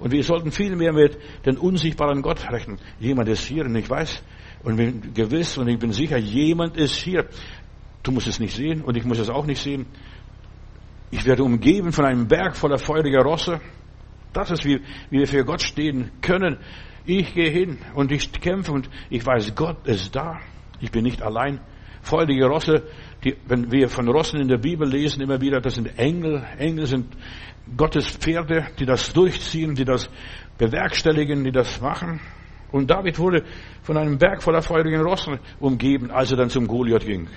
[0.00, 2.78] Und wir sollten viel mehr mit den unsichtbaren Gott rechnen.
[2.98, 4.22] Jemand ist hier und ich weiß,
[4.64, 7.26] und bin gewiss und ich bin sicher, jemand ist hier.
[8.02, 9.86] Du musst es nicht sehen und ich muss es auch nicht sehen.
[11.10, 13.60] Ich werde umgeben von einem Berg voller feuriger Rosse.
[14.32, 16.58] Das ist, wie, wie wir für Gott stehen können.
[17.06, 20.40] Ich gehe hin und ich kämpfe und ich weiß, Gott ist da.
[20.80, 21.60] Ich bin nicht allein.
[22.02, 22.82] Feurige Rosse,
[23.22, 26.44] die, wenn wir von Rossen in der Bibel lesen, immer wieder, das sind Engel.
[26.58, 27.06] Engel sind
[27.76, 30.10] Gottes Pferde, die das durchziehen, die das
[30.58, 32.20] bewerkstelligen, die das machen.
[32.74, 33.44] Und David wurde
[33.82, 37.28] von einem Berg voller feurigen Rossen umgeben, als er dann zum Goliath ging.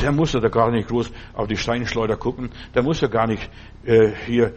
[0.00, 2.50] Der musste da gar nicht groß auf die Steinschleuder gucken.
[2.74, 3.48] Der musste gar nicht
[3.84, 4.54] äh, hier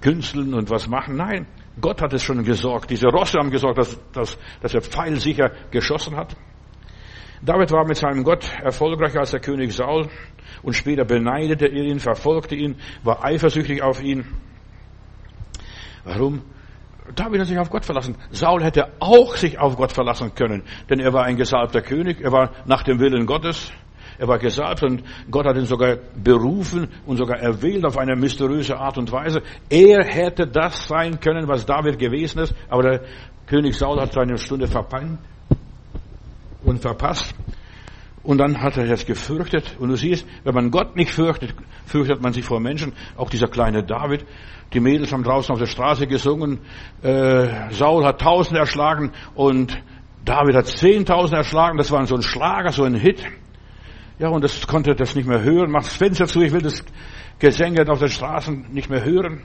[0.00, 1.16] künsteln und was machen.
[1.16, 1.46] Nein,
[1.78, 2.88] Gott hat es schon gesorgt.
[2.88, 6.34] Diese Rosse haben gesorgt, dass, dass, dass er pfeilsicher geschossen hat.
[7.42, 10.08] David war mit seinem Gott erfolgreicher als der König Saul
[10.62, 14.24] und später beneidete er ihn, verfolgte ihn, war eifersüchtig auf ihn.
[16.04, 16.40] Warum?
[17.14, 18.16] David hat sich auf Gott verlassen.
[18.30, 22.32] Saul hätte auch sich auf Gott verlassen können, denn er war ein gesalbter König, er
[22.32, 23.72] war nach dem Willen Gottes,
[24.18, 28.76] er war gesalbt und Gott hat ihn sogar berufen und sogar erwählt auf eine mysteriöse
[28.76, 29.40] Art und Weise.
[29.70, 33.00] Er hätte das sein können, was David gewesen ist, aber der
[33.46, 35.18] König Saul hat seine Stunde verpannt
[36.62, 37.34] und verpasst.
[38.22, 39.76] Und dann hat er es gefürchtet.
[39.78, 41.54] Und du siehst, wenn man Gott nicht fürchtet,
[41.86, 42.92] fürchtet man sich vor Menschen.
[43.16, 44.26] Auch dieser kleine David.
[44.72, 46.60] Die Mädels haben draußen auf der Straße gesungen.
[47.02, 49.76] Äh, Saul hat tausend erschlagen und
[50.24, 51.76] David hat zehntausend erschlagen.
[51.76, 53.24] Das war so ein Schlager, so ein Hit.
[54.18, 56.84] Ja, und das konnte das nicht mehr hören, macht das Fenster zu, ich will das
[57.38, 59.42] Gesänge auf den Straßen nicht mehr hören.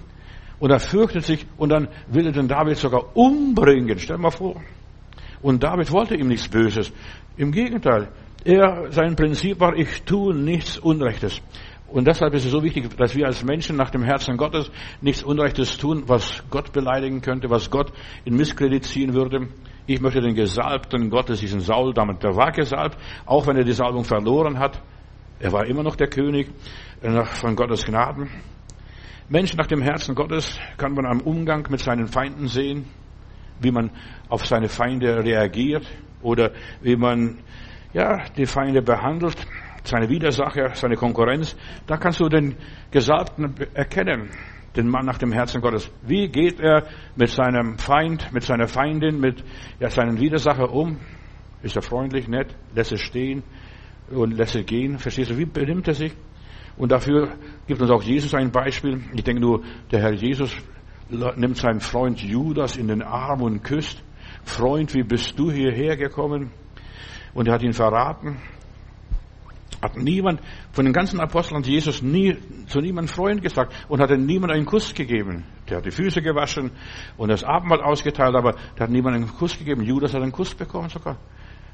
[0.60, 3.98] Und er fürchtet sich und dann will er den David sogar umbringen.
[4.00, 4.62] Stell mal vor.
[5.42, 6.92] Und David wollte ihm nichts Böses.
[7.38, 8.10] Im Gegenteil.
[8.44, 11.42] Er, sein Prinzip war, ich tue nichts Unrechtes.
[11.88, 14.72] Und deshalb ist es so wichtig, dass wir als Menschen nach dem Herzen Gottes
[15.02, 17.94] nichts Unrechtes tun, was Gott beleidigen könnte, was Gott
[18.26, 19.50] in Misskredit ziehen würde.
[19.86, 23.72] Ich möchte den Gesalbten Gottes, diesen Saul, damit der war gesalbt, auch wenn er die
[23.72, 24.82] Salbung verloren hat.
[25.40, 26.50] Er war immer noch der König
[27.02, 28.30] äh, von Gottes Gnaden.
[29.30, 32.86] Menschen nach dem Herzen Gottes kann man am Umgang mit seinen Feinden sehen,
[33.60, 33.92] wie man
[34.28, 35.86] auf seine Feinde reagiert
[36.22, 37.38] oder wie man
[37.94, 39.38] ja, die Feinde behandelt,
[39.88, 41.56] seine Widersacher, seine Konkurrenz.
[41.88, 42.56] Da kannst du den
[42.92, 44.30] Gesalbten erkennen
[44.76, 45.90] den Mann nach dem Herzen Gottes.
[46.02, 49.44] Wie geht er mit seinem Feind, mit seiner Feindin, mit
[49.80, 51.00] ja, seinen Widersacher um?
[51.62, 53.44] Ist er freundlich, nett, lässt es stehen
[54.10, 55.00] und lässt es gehen?
[55.00, 56.14] Verstehst du, wie benimmt er sich?
[56.78, 57.34] Und dafür
[57.68, 59.02] gibt uns auch Jesus ein Beispiel.
[59.14, 60.56] Ich denke nur, der Herr Jesus
[61.10, 64.04] nimmt seinen Freund Judas in den Arm und küsst.
[64.44, 66.52] Freund, wie bist du hierher gekommen?
[67.34, 68.38] Und er hat ihn verraten.
[69.86, 74.10] Hat niemand von den ganzen Aposteln hat Jesus nie zu niemandem Freund gesagt und hat
[74.18, 75.46] niemand einen Kuss gegeben.
[75.70, 76.72] Der hat die Füße gewaschen
[77.18, 79.84] und das Abendmahl ausgeteilt, aber der hat niemand einen Kuss gegeben.
[79.84, 81.18] Judas hat einen Kuss bekommen sogar.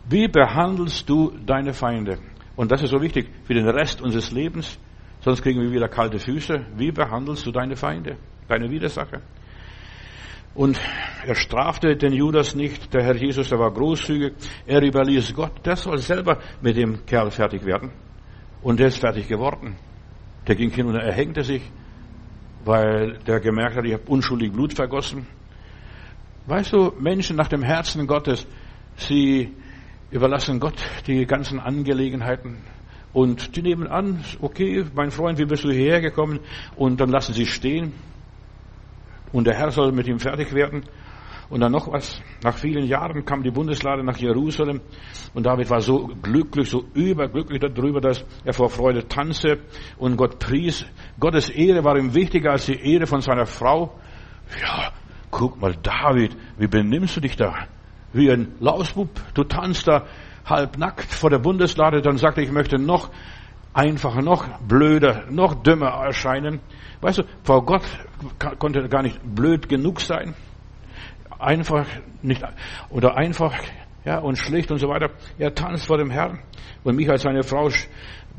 [0.10, 2.18] Wie behandelst du deine Feinde?
[2.58, 4.78] Und das ist so wichtig für den Rest unseres Lebens.
[5.22, 6.66] Sonst kriegen wir wieder kalte Füße.
[6.76, 8.18] Wie behandelst du deine Feinde,
[8.50, 9.22] deine Widersacher?
[10.54, 10.80] Und
[11.26, 12.94] er strafte den Judas nicht.
[12.94, 14.34] Der Herr Jesus, der war großzügig.
[14.66, 15.66] Er überließ Gott.
[15.66, 17.92] Der soll selber mit dem Kerl fertig werden.
[18.62, 19.76] Und der ist fertig geworden.
[20.48, 21.62] Der ging hin und er hängte sich,
[22.66, 25.26] weil der gemerkt hat, ich habe unschuldig Blut vergossen.
[26.48, 28.48] Weißt du, Menschen nach dem Herzen Gottes,
[28.98, 29.54] sie
[30.10, 30.76] überlassen Gott
[31.08, 32.58] die ganzen Angelegenheiten
[33.14, 36.40] und die nehmen an, okay, mein Freund, wie bist du hierher gekommen?
[36.76, 37.94] Und dann lassen sie stehen
[39.32, 40.84] und der Herr soll mit ihm fertig werden.
[41.50, 42.22] Und dann noch was.
[42.44, 44.80] Nach vielen Jahren kam die Bundeslade nach Jerusalem
[45.34, 49.60] und David war so glücklich, so überglücklich darüber, dass er vor Freude tanzte
[49.98, 50.86] und Gott pries.
[51.20, 54.00] Gottes Ehre war ihm wichtiger als die Ehre von seiner Frau.
[54.62, 54.94] Ja,
[55.30, 57.54] guck mal, David, wie benimmst du dich da?
[58.14, 59.10] Wie ein Lausbub.
[59.34, 60.06] Du tanzt da
[60.46, 63.10] halb nackt vor der Bundeslade, dann sagt er, ich möchte noch
[63.74, 66.60] einfacher, noch blöder, noch dümmer erscheinen.
[67.02, 67.84] Weißt du, vor Gott
[68.60, 70.36] konnte gar nicht blöd genug sein
[71.42, 71.86] einfach
[72.22, 72.44] nicht,
[72.90, 73.54] oder einfach,
[74.06, 75.10] ja, und schlicht und so weiter.
[75.38, 76.40] Er tanzt vor dem Herrn.
[76.84, 77.70] Und Michael, seine Frau,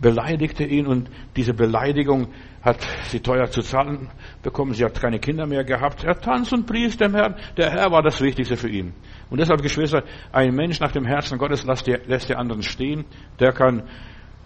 [0.00, 2.28] beleidigte ihn und diese Beleidigung
[2.62, 4.10] hat sie teuer zu zahlen
[4.42, 4.72] bekommen.
[4.72, 6.02] Sie hat keine Kinder mehr gehabt.
[6.02, 7.36] Er tanzt und pries dem Herrn.
[7.56, 8.94] Der Herr war das Wichtigste für ihn.
[9.30, 13.04] Und deshalb, Geschwister, ein Mensch nach dem Herzen Gottes lässt die anderen stehen.
[13.38, 13.84] Der kann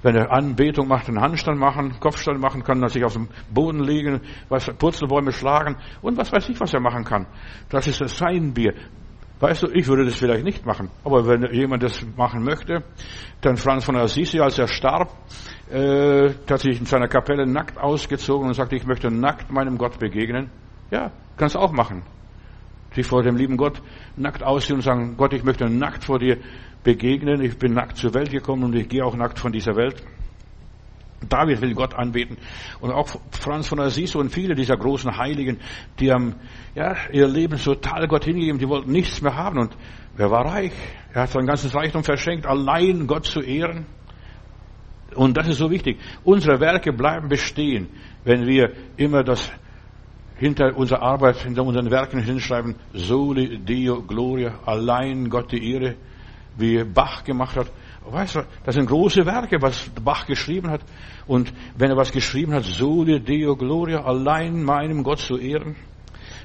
[0.07, 3.81] wenn er Anbetung macht, einen Handstand machen, Kopfstand machen kann, er sich auf dem Boden
[3.83, 7.27] legen, was, Purzelbäume schlagen und was weiß ich, was er machen kann.
[7.71, 8.75] Das ist sein Bier.
[9.41, 10.91] Weißt du, ich würde das vielleicht nicht machen.
[11.03, 12.85] Aber wenn jemand das machen möchte,
[13.41, 15.11] dann Franz von Assisi, als er starb,
[15.71, 19.99] äh, hat sich in seiner Kapelle nackt ausgezogen und sagte, ich möchte nackt meinem Gott
[19.99, 20.51] begegnen.
[20.93, 22.05] Ja, kannst auch machen.
[22.95, 23.83] Sich vor dem lieben Gott
[24.17, 26.39] nackt ausziehen und sagen, Gott, ich möchte nackt vor dir
[26.87, 27.43] begegnen.
[27.43, 30.03] Ich bin nackt zur Welt gekommen und ich gehe auch nackt von dieser Welt.
[31.29, 32.37] David will Gott anbeten.
[32.81, 35.59] Und auch Franz von Assisi und viele dieser großen Heiligen,
[35.99, 36.37] die haben
[36.77, 39.59] ja, ihr Leben total Gott hingegeben, die wollten nichts mehr haben.
[39.59, 39.77] Und
[40.17, 40.73] wer war reich?
[41.13, 43.87] Er hat sein ganzes Reichtum verschenkt, allein Gott zu ehren.
[45.17, 45.99] Und das ist so wichtig.
[46.23, 47.89] Unsere Werke bleiben bestehen,
[48.23, 49.51] wenn wir immer das
[50.37, 55.97] hinter unserer Arbeit, hinter unseren Werken hinschreiben, Soli Dio Gloria, allein Gott die Ehre
[56.57, 57.71] wie Bach gemacht hat.
[58.05, 60.81] Weißt du, das sind große Werke, was Bach geschrieben hat.
[61.27, 65.77] Und wenn er was geschrieben hat, Sole Deo Gloria, allein meinem Gott zu ehren.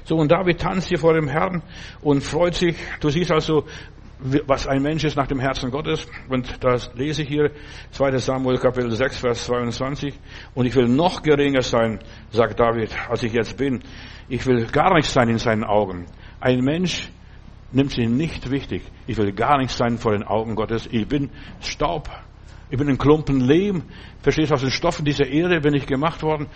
[0.04, 1.62] So, und David tanzt hier vor dem Herrn
[2.00, 2.76] und freut sich.
[3.00, 3.64] Du siehst also,
[4.46, 6.06] was ein Mensch ist nach dem Herzen Gottes.
[6.28, 7.52] Und das lese ich hier,
[7.92, 10.14] 2 Samuel Kapitel 6, Vers 22.
[10.54, 13.82] Und ich will noch geringer sein, sagt David, als ich jetzt bin.
[14.28, 16.06] Ich will gar nicht sein in seinen Augen.
[16.40, 17.10] Ein Mensch,
[17.72, 18.82] nimmt sie nicht wichtig.
[19.06, 20.88] Ich will gar nicht sein vor den Augen Gottes.
[20.90, 21.30] Ich bin
[21.60, 22.08] Staub.
[22.70, 23.82] Ich bin ein Klumpen Lehm.
[24.22, 26.46] Verstehst du, aus den Stoffen dieser Erde bin ich gemacht worden.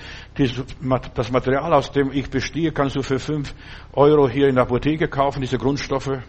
[1.14, 3.54] Das Material, aus dem ich bestehe, kannst du für fünf
[3.92, 6.22] Euro hier in der Apotheke kaufen, diese Grundstoffe.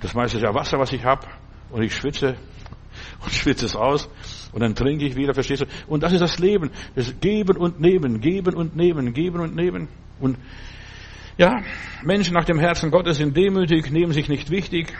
[0.00, 1.26] Das meiste ist ja Wasser, was ich habe.
[1.70, 2.36] Und ich schwitze
[3.24, 4.08] und schwitze es aus.
[4.52, 5.66] Und dann trinke ich wieder, verstehst du?
[5.86, 6.70] Und das ist das Leben.
[6.94, 9.88] Das Geben und Nehmen, Geben und Nehmen, Geben und Nehmen.
[10.18, 10.36] Und
[11.38, 11.60] ja,
[12.02, 14.92] Menschen nach dem Herzen Gottes sind demütig, nehmen sich nicht wichtig.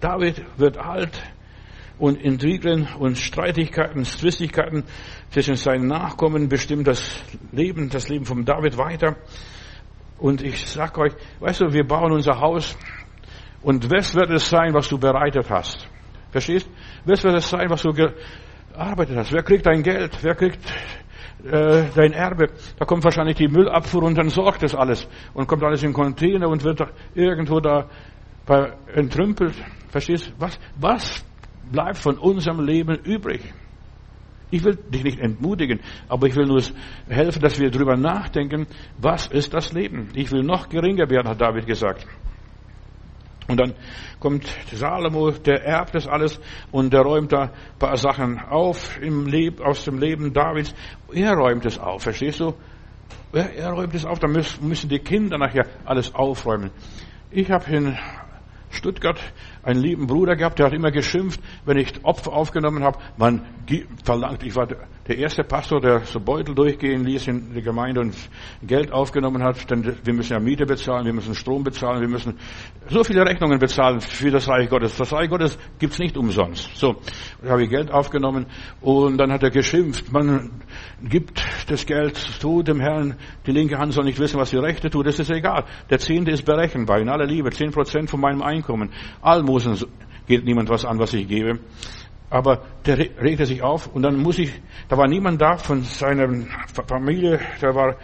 [0.00, 1.22] David wird alt
[1.98, 4.84] und Intrigen und Streitigkeiten, Zwistigkeiten
[5.30, 9.16] zwischen seinen Nachkommen bestimmt das Leben, das Leben von David weiter.
[10.18, 12.76] Und ich sag euch, weißt du, wir bauen unser Haus
[13.62, 15.88] und was wird es sein, was du bereitet hast?
[16.30, 16.68] Verstehst?
[17.04, 19.32] Was wird es sein, was du gearbeitet hast?
[19.32, 20.16] Wer kriegt dein Geld?
[20.22, 20.60] Wer kriegt
[21.44, 22.48] äh, dein Erbe?
[22.78, 26.48] Da kommt wahrscheinlich die Müllabfuhr und dann sorgt das alles und kommt alles in Container
[26.48, 26.80] und wird
[27.14, 27.88] irgendwo da
[28.94, 29.54] entrümpelt.
[29.88, 30.32] Verstehst?
[30.38, 31.24] Was, was
[31.70, 33.52] bleibt von unserem Leben übrig?
[34.50, 36.62] Ich will dich nicht entmutigen, aber ich will nur
[37.08, 38.66] helfen, dass wir darüber nachdenken,
[38.98, 40.10] was ist das Leben?
[40.14, 42.06] Ich will noch geringer werden, hat David gesagt.
[43.48, 43.74] Und dann
[44.18, 46.40] kommt Salomo, der erbt das alles
[46.72, 50.74] und der räumt da ein paar Sachen auf im Leben, aus dem Leben Davids.
[51.12, 52.54] Er räumt es auf, verstehst du?
[53.32, 56.70] Er, er räumt es auf, dann müssen die Kinder nachher alles aufräumen.
[57.30, 57.96] Ich habe in
[58.70, 59.20] Stuttgart
[59.62, 62.98] einen lieben Bruder gehabt, der hat immer geschimpft, wenn ich Opfer aufgenommen habe.
[63.16, 63.42] Man
[64.04, 64.66] verlangt, ich war
[65.08, 68.14] der erste Pastor, der so Beutel durchgehen ließ in der Gemeinde und
[68.62, 69.70] Geld aufgenommen hat.
[69.70, 72.38] Denn wir müssen ja Miete bezahlen, wir müssen Strom bezahlen, wir müssen
[72.88, 74.96] so viele Rechnungen bezahlen für das Reich Gottes.
[74.96, 76.76] Das Reich Gottes gibt's nicht umsonst.
[76.76, 76.96] So,
[77.42, 78.46] da habe ich Geld aufgenommen
[78.80, 80.12] und dann hat er geschimpft.
[80.12, 80.62] Man
[81.02, 83.16] gibt das Geld zu dem Herrn,
[83.46, 85.06] die linke Hand soll nicht wissen, was die rechte tut.
[85.06, 85.64] Das ist egal.
[85.90, 87.50] Der Zehnte ist berechenbar, in aller Liebe.
[87.50, 88.90] Zehn Prozent von meinem Einkommen.
[89.20, 89.76] Almosen
[90.26, 91.60] geht niemand was an, was ich gebe.
[92.28, 94.52] Aber der regte sich auf und dann muss ich,
[94.88, 96.28] da war niemand da von seiner
[96.88, 97.96] Familie, der war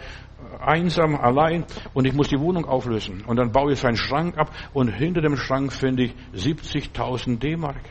[0.59, 3.23] einsam, allein und ich muss die Wohnung auflösen.
[3.25, 7.81] Und dann baue ich seinen Schrank ab und hinter dem Schrank finde ich 70.000 D-Mark.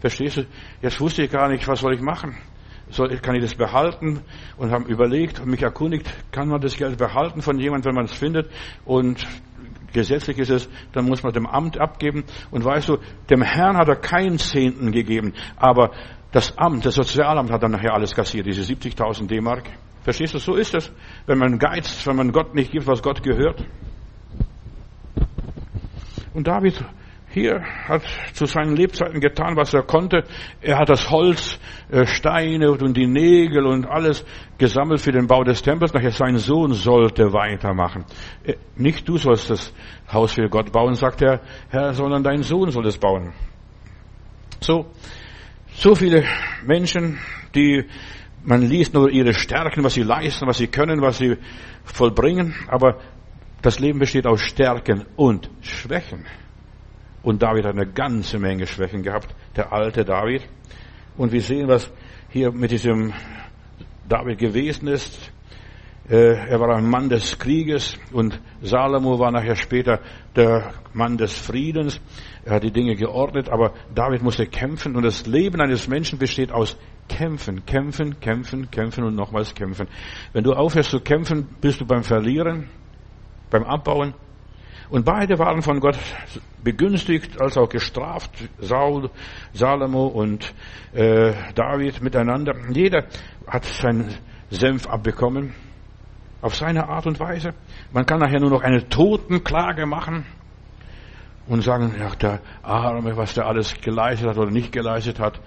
[0.00, 0.46] Verstehst du?
[0.80, 2.36] Jetzt wusste ich gar nicht, was soll ich machen?
[2.88, 4.22] Soll, kann ich das behalten?
[4.56, 8.04] Und haben überlegt und mich erkundigt, kann man das Geld behalten von jemandem, wenn man
[8.06, 8.50] es findet?
[8.84, 9.24] Und
[9.92, 12.24] gesetzlich ist es, dann muss man dem Amt abgeben.
[12.50, 12.98] Und weißt du,
[13.28, 15.90] dem Herrn hat er keinen Zehnten gegeben, aber
[16.32, 19.64] das Amt, das Sozialamt hat dann nachher alles kassiert, diese 70.000 D-Mark.
[20.02, 20.92] Verstehst du, so ist es,
[21.26, 23.64] wenn man geizt, wenn man Gott nicht gibt, was Gott gehört.
[26.32, 26.82] Und David
[27.32, 30.24] hier hat zu seinen Lebzeiten getan, was er konnte.
[30.60, 31.58] Er hat das Holz,
[31.90, 34.24] äh, Steine und die Nägel und alles
[34.58, 35.94] gesammelt für den Bau des Tempels.
[35.94, 38.04] Nachher sein Sohn sollte weitermachen.
[38.42, 39.72] Äh, nicht du sollst das
[40.12, 43.32] Haus für Gott bauen, sagt der Herr, sondern dein Sohn soll es bauen.
[44.60, 44.86] So,
[45.68, 46.24] so viele
[46.64, 47.18] Menschen,
[47.54, 47.84] die
[48.42, 51.36] man liest nur ihre Stärken, was sie leisten, was sie können, was sie
[51.84, 52.98] vollbringen, aber
[53.62, 56.24] das Leben besteht aus Stärken und Schwächen.
[57.22, 60.42] Und David hat eine ganze Menge Schwächen gehabt, der alte David.
[61.16, 61.90] Und wir sehen, was
[62.30, 63.12] hier mit diesem
[64.08, 65.32] David gewesen ist.
[66.08, 70.00] Äh, er war ein Mann des Krieges und Salomo war nachher später
[70.34, 72.00] der Mann des Friedens.
[72.44, 76.50] Er hat die Dinge geordnet, aber David musste kämpfen und das Leben eines Menschen besteht
[76.50, 76.76] aus
[77.08, 79.88] Kämpfen, kämpfen, kämpfen, kämpfen und nochmals kämpfen.
[80.32, 82.68] Wenn du aufhörst zu kämpfen, bist du beim Verlieren,
[83.50, 84.14] beim Abbauen
[84.90, 85.98] und beide waren von Gott
[86.62, 89.10] begünstigt als auch gestraft, Saul,
[89.52, 90.52] Salomo und
[90.92, 92.54] äh, David miteinander.
[92.72, 93.04] Jeder
[93.46, 94.14] hat seinen
[94.50, 95.54] Senf abbekommen,
[96.42, 97.54] auf seine Art und Weise.
[97.92, 100.26] Man kann nachher nur noch eine Totenklage machen
[101.46, 105.40] und sagen, ja, der Arme, was der alles geleistet hat oder nicht geleistet hat.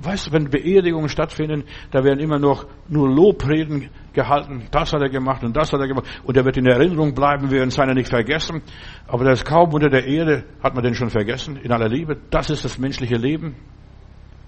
[0.00, 4.66] Weißt du, wenn Beerdigungen stattfinden, da werden immer noch nur Lobreden gehalten.
[4.70, 6.06] Das hat er gemacht und das hat er gemacht.
[6.24, 8.62] Und er wird in Erinnerung bleiben, wir werden seiner nicht vergessen.
[9.06, 12.16] Aber das ist kaum unter der Erde, hat man den schon vergessen, in aller Liebe.
[12.30, 13.54] Das ist das menschliche Leben.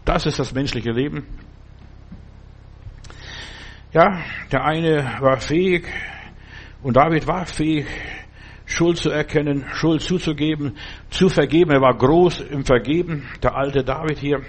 [0.04, 1.24] Das ist das menschliche Leben.
[3.92, 5.86] Ja, der eine war fähig
[6.82, 7.86] und David war fähig,
[8.66, 10.76] Schuld zu erkennen, Schuld zuzugeben,
[11.10, 11.70] zu vergeben.
[11.70, 14.40] Er war groß im Vergeben, der alte David hier.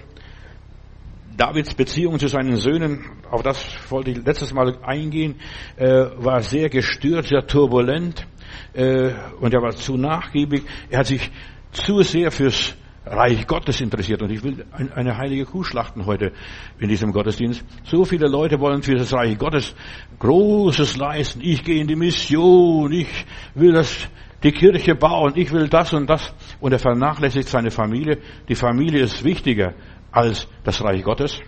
[1.37, 5.35] Davids Beziehung zu seinen Söhnen, auf das wollte ich letztes Mal eingehen,
[5.75, 8.25] äh, war sehr gestört, sehr turbulent
[8.73, 10.63] äh, und er war zu nachgiebig.
[10.89, 11.29] Er hat sich
[11.71, 14.21] zu sehr fürs Reich Gottes interessiert.
[14.23, 16.31] Und ich will eine heilige Kuh schlachten heute
[16.79, 17.63] in diesem Gottesdienst.
[17.83, 19.75] So viele Leute wollen für das Reich Gottes
[20.19, 21.41] Großes leisten.
[21.43, 22.91] Ich gehe in die Mission.
[22.91, 24.09] Ich will das,
[24.41, 25.33] die Kirche bauen.
[25.35, 26.33] Ich will das und das.
[26.59, 28.17] Und er vernachlässigt seine Familie.
[28.49, 29.75] Die Familie ist wichtiger
[30.15, 31.39] als das Reich Gottes.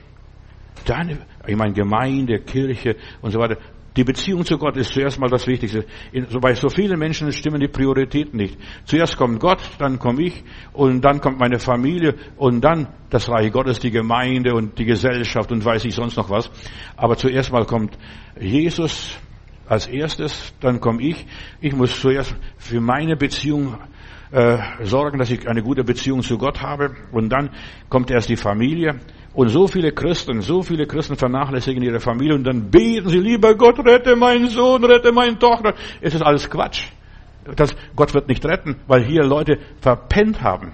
[0.86, 3.58] Deine, ich meine Gemeinde, Kirche und so weiter.
[3.96, 5.86] Die Beziehung zu Gott ist zuerst mal das Wichtigste.
[6.30, 8.56] So bei so vielen Menschen stimmen die Prioritäten nicht.
[8.86, 13.52] Zuerst kommt Gott, dann komme ich und dann kommt meine Familie und dann das Reich
[13.52, 16.52] Gottes, die Gemeinde und die Gesellschaft und weiß ich sonst noch was.
[16.96, 17.98] Aber zuerst mal kommt
[18.40, 19.18] Jesus
[19.66, 21.26] als erstes, dann komme ich.
[21.60, 23.78] Ich muss zuerst für meine Beziehung
[24.32, 26.96] äh, sorgen, dass ich eine gute Beziehung zu Gott habe.
[27.12, 27.50] Und dann
[27.90, 29.00] kommt erst die Familie.
[29.34, 33.54] Und so viele Christen, so viele Christen vernachlässigen ihre Familie und dann beten sie, lieber
[33.54, 35.76] Gott, rette meinen Sohn, rette meine Tochter.
[36.02, 36.88] Es ist alles Quatsch.
[37.56, 40.72] Das, Gott wird nicht retten, weil hier Leute verpennt haben.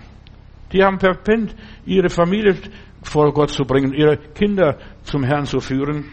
[0.71, 1.53] Die haben verpennt,
[1.85, 2.55] ihre Familie
[3.03, 6.05] vor Gott zu bringen, ihre Kinder zum Herrn zu führen.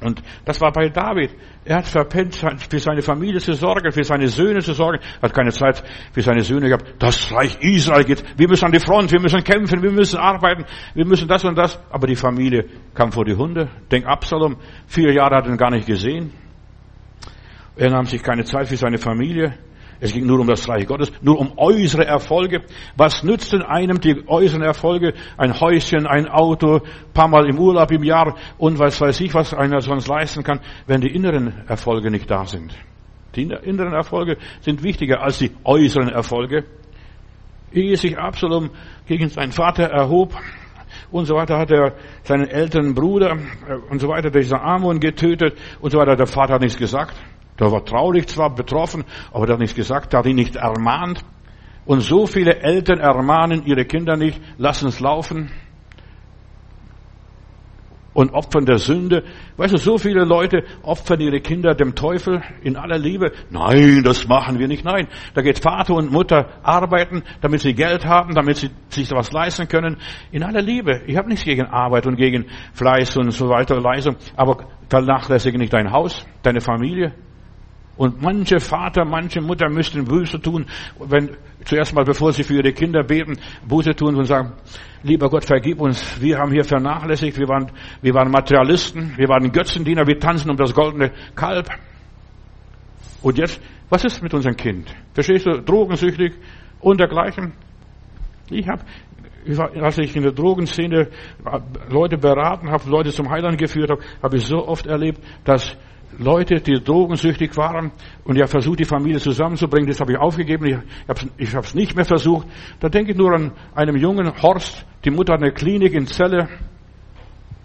[0.00, 1.30] Und das war bei David.
[1.64, 4.98] Er hat verpennt, für seine Familie zu sorgen, für seine Söhne zu sorgen.
[5.20, 5.82] Er hat keine Zeit
[6.12, 6.94] für seine Söhne gehabt.
[6.98, 8.22] Das Reich Israel geht.
[8.38, 11.56] Wir müssen an die Front, wir müssen kämpfen, wir müssen arbeiten, wir müssen das und
[11.56, 11.80] das.
[11.90, 13.68] Aber die Familie kam vor die Hunde.
[13.90, 14.56] Denk Absalom.
[14.86, 16.32] Vier Jahre hat er ihn gar nicht gesehen.
[17.76, 19.54] Er nahm sich keine Zeit für seine Familie.
[20.00, 22.62] Es ging nur um das Reich Gottes, nur um äußere Erfolge.
[22.96, 25.14] Was nützt denn einem die äußeren Erfolge?
[25.36, 26.80] Ein Häuschen, ein Auto,
[27.14, 30.60] paar Mal im Urlaub im Jahr und was weiß ich, was einer sonst leisten kann,
[30.86, 32.74] wenn die inneren Erfolge nicht da sind.
[33.34, 36.64] Die inneren Erfolge sind wichtiger als die äußeren Erfolge.
[37.72, 38.70] Ehe sich Absalom
[39.06, 40.34] gegen seinen Vater erhob,
[41.10, 43.36] und so weiter hat er seinen älteren Bruder
[43.68, 46.16] äh, und so weiter, dieser Amon getötet und so weiter.
[46.16, 47.14] Der Vater hat nichts gesagt.
[47.58, 51.24] Der war traurig zwar, betroffen, aber der hat nichts gesagt, der hat ihn nicht ermahnt.
[51.84, 55.50] Und so viele Eltern ermahnen ihre Kinder nicht, lassen es laufen
[58.16, 59.24] und opfern der Sünde.
[59.58, 63.30] Weißt du, so viele Leute opfern ihre Kinder dem Teufel in aller Liebe.
[63.50, 64.84] Nein, das machen wir nicht.
[64.84, 69.32] Nein, da geht Vater und Mutter arbeiten, damit sie Geld haben, damit sie sich was
[69.32, 69.98] leisten können.
[70.32, 71.02] In aller Liebe.
[71.06, 74.16] Ich habe nichts gegen Arbeit und gegen Fleiß und so weiter, Leistung.
[74.34, 77.12] Aber vernachlässige nicht dein Haus, deine Familie,
[77.96, 80.66] und manche Vater, manche Mutter müssten Buße tun,
[80.98, 84.52] wenn, zuerst mal, bevor sie für ihre Kinder beten, Buße tun und sagen,
[85.02, 87.70] lieber Gott, vergib uns, wir haben hier vernachlässigt, wir waren,
[88.02, 91.70] wir waren Materialisten, wir waren Götzendiener, wir tanzen um das goldene Kalb.
[93.22, 94.94] Und jetzt, was ist mit unserem Kind?
[95.14, 96.34] Verstehst du, drogensüchtig
[96.80, 97.52] und dergleichen?
[98.50, 98.82] Ich habe,
[99.80, 101.08] als ich in der Drogenszene
[101.88, 105.76] Leute beraten habe, Leute zum Heiland geführt habe, habe ich so oft erlebt, dass
[106.18, 107.92] Leute, die drogensüchtig waren
[108.24, 109.88] und ja versucht, die Familie zusammenzubringen.
[109.88, 110.82] Das habe ich aufgegeben.
[111.36, 112.46] Ich habe es nicht mehr versucht.
[112.80, 114.86] Da denke ich nur an einen jungen Horst.
[115.04, 116.48] Die Mutter hat eine Klinik in Celle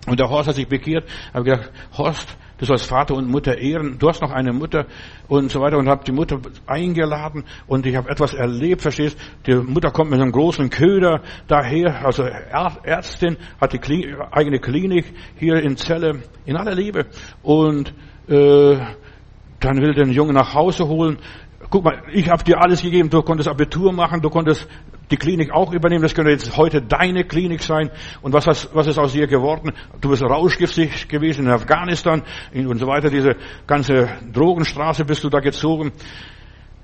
[0.07, 1.05] und der Horst hat sich bekehrt.
[1.07, 3.97] Ich habe gedacht, Horst, du sollst Vater und Mutter ehren.
[3.99, 4.85] Du hast noch eine Mutter
[5.27, 9.17] und so weiter und habe die Mutter eingeladen und ich habe etwas erlebt, verstehst?
[9.45, 15.05] Die Mutter kommt mit einem großen Köder daher, also Ärztin, hat die Klinik, eigene Klinik
[15.37, 17.05] hier in Celle in aller Liebe
[17.43, 17.93] und
[18.31, 18.77] äh,
[19.59, 21.17] dann will den Jungen nach Hause holen.
[21.69, 23.09] Guck mal, ich habe dir alles gegeben.
[23.09, 24.67] Du konntest Abitur machen, du konntest
[25.11, 26.01] die Klinik auch übernehmen.
[26.01, 27.91] Das könnte jetzt heute deine Klinik sein.
[28.21, 29.71] Und was, hast, was ist aus dir geworden?
[29.99, 33.09] Du bist rauschgiftig gewesen in Afghanistan und so weiter.
[33.09, 33.35] Diese
[33.67, 35.91] ganze Drogenstraße bist du da gezogen.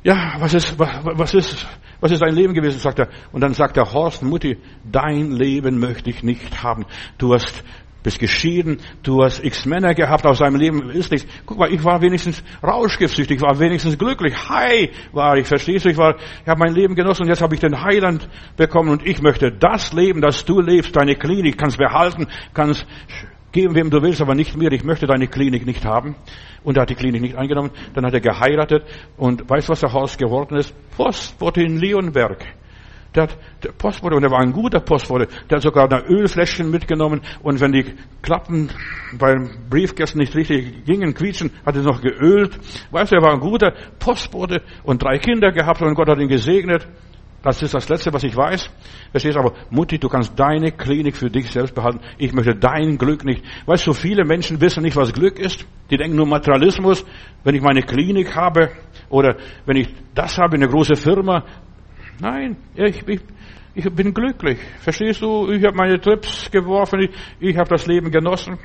[0.04, 1.68] Ja, was ist, was ist,
[2.00, 3.10] was ist dein Leben gewesen, sagt er.
[3.32, 4.58] Und dann sagt der Horst, Mutti,
[4.90, 6.86] dein Leben möchte ich nicht haben.
[7.18, 7.64] Du hast
[8.08, 11.28] bist geschieden, du hast x Männer gehabt, aus deinem Leben ist nichts.
[11.46, 14.34] Guck mal, ich war wenigstens rauschgiftsüchtig, ich war wenigstens glücklich.
[14.48, 15.90] Hi war ich, verstehst du?
[15.90, 19.06] Ich war, ich habe mein Leben genossen und jetzt habe ich den Heiland bekommen und
[19.06, 22.88] ich möchte das Leben, das du lebst, deine Klinik, kannst behalten, kannst
[23.52, 24.72] geben, wem du willst, aber nicht mir.
[24.72, 26.16] Ich möchte deine Klinik nicht haben.
[26.64, 27.72] Und er hat die Klinik nicht eingenommen.
[27.94, 28.84] Dann hat er geheiratet
[29.18, 30.74] und weißt was der Haus geworden ist?
[30.96, 32.46] Postbote in Leonberg.
[33.16, 36.70] Der hat der Postbote, und er war ein guter Postbote, der hat sogar ein Ölfläschchen
[36.70, 37.86] mitgenommen und wenn die
[38.22, 38.70] Klappen
[39.18, 42.58] beim Briefkästen nicht richtig gingen, quietschen, hat er noch geölt.
[42.92, 46.28] Weißt du, er war ein guter Postbote und drei Kinder gehabt und Gott hat ihn
[46.28, 46.88] gesegnet.
[47.44, 48.70] Das ist das Letzte, was ich weiß.
[49.12, 49.40] Verstehst du?
[49.40, 52.02] Aber Mutti, du kannst deine Klinik für dich selbst behalten.
[52.18, 53.44] Ich möchte dein Glück nicht.
[53.66, 55.66] Weißt du, viele Menschen wissen nicht, was Glück ist.
[55.90, 57.06] Die denken nur Materialismus.
[57.44, 58.72] Wenn ich meine Klinik habe
[59.10, 61.46] oder wenn ich das habe, eine große Firma,
[62.20, 63.22] Nein, ich, ich,
[63.76, 64.58] ich bin glücklich.
[64.80, 65.52] Verstehst du?
[65.52, 68.58] Ich habe meine Trips geworfen, ich, ich habe das Leben genossen.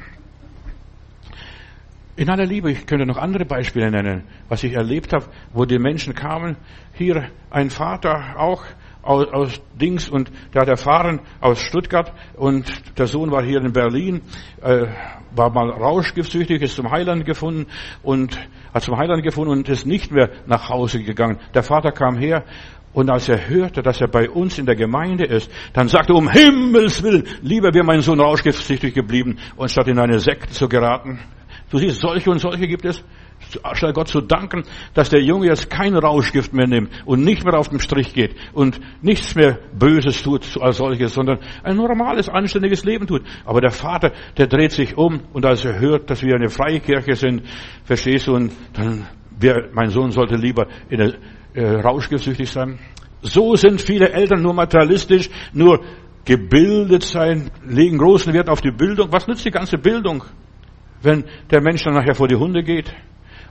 [2.16, 5.78] In aller Liebe, ich könnte noch andere Beispiele nennen, was ich erlebt habe, wo die
[5.78, 6.56] Menschen kamen.
[6.94, 8.64] Hier ein Vater auch
[9.02, 13.72] aus, aus Dings und der hat erfahren aus Stuttgart und der Sohn war hier in
[13.72, 14.22] Berlin,
[14.62, 14.86] äh,
[15.34, 17.66] war mal rauschgiftsüchtig, ist zum Heiland gefunden
[18.02, 18.38] und
[18.72, 21.38] hat zum Heiland gefunden und ist nicht mehr nach Hause gegangen.
[21.54, 22.44] Der Vater kam her
[22.92, 26.16] und als er hörte, dass er bei uns in der Gemeinde ist, dann sagte er,
[26.16, 30.68] um Himmels Willen, lieber wäre mein Sohn rauschgiftsüchtig geblieben, und statt in eine Sekte zu
[30.68, 31.18] geraten.
[31.70, 33.02] Du siehst, solche und solche gibt es.
[33.72, 34.62] Statt Gott zu danken,
[34.94, 38.36] dass der Junge jetzt kein Rauschgift mehr nimmt und nicht mehr auf den Strich geht
[38.52, 43.22] und nichts mehr Böses tut als solches, sondern ein normales, anständiges Leben tut.
[43.44, 46.80] Aber der Vater, der dreht sich um und als er hört, dass wir eine freie
[46.80, 47.42] Kirche sind,
[47.84, 51.14] verstehst du, und dann, wer, mein Sohn sollte lieber in der
[51.54, 52.78] äh, rauschgiftsüchtig sein.
[53.22, 55.80] So sind viele Eltern nur materialistisch, nur
[56.24, 59.12] gebildet sein, legen großen Wert auf die Bildung.
[59.12, 60.24] Was nützt die ganze Bildung,
[61.02, 62.92] wenn der Mensch dann nachher vor die Hunde geht?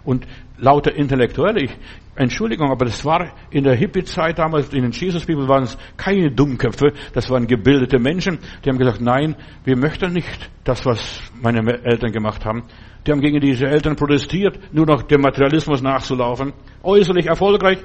[0.03, 0.25] Und
[0.57, 1.77] lauter Intellektuelle, ich,
[2.15, 6.93] Entschuldigung, aber das war in der Hippie-Zeit damals, in den Jesus-Bibel waren es keine Dummköpfe,
[7.13, 12.11] das waren gebildete Menschen, die haben gesagt, nein, wir möchten nicht das, was meine Eltern
[12.11, 12.63] gemacht haben.
[13.05, 16.53] Die haben gegen diese Eltern protestiert, nur noch dem Materialismus nachzulaufen.
[16.83, 17.79] Äußerlich erfolgreich,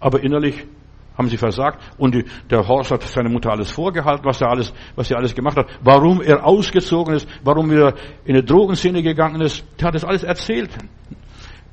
[0.00, 0.64] aber innerlich
[1.16, 1.82] haben sie versagt.
[1.98, 5.34] Und die, der Horst hat seiner Mutter alles vorgehalten, was er alles, was er alles
[5.34, 5.66] gemacht hat.
[5.82, 7.94] Warum er ausgezogen ist, warum er
[8.24, 9.64] in eine Drogenszene gegangen ist.
[9.78, 10.70] Er hat das alles erzählt.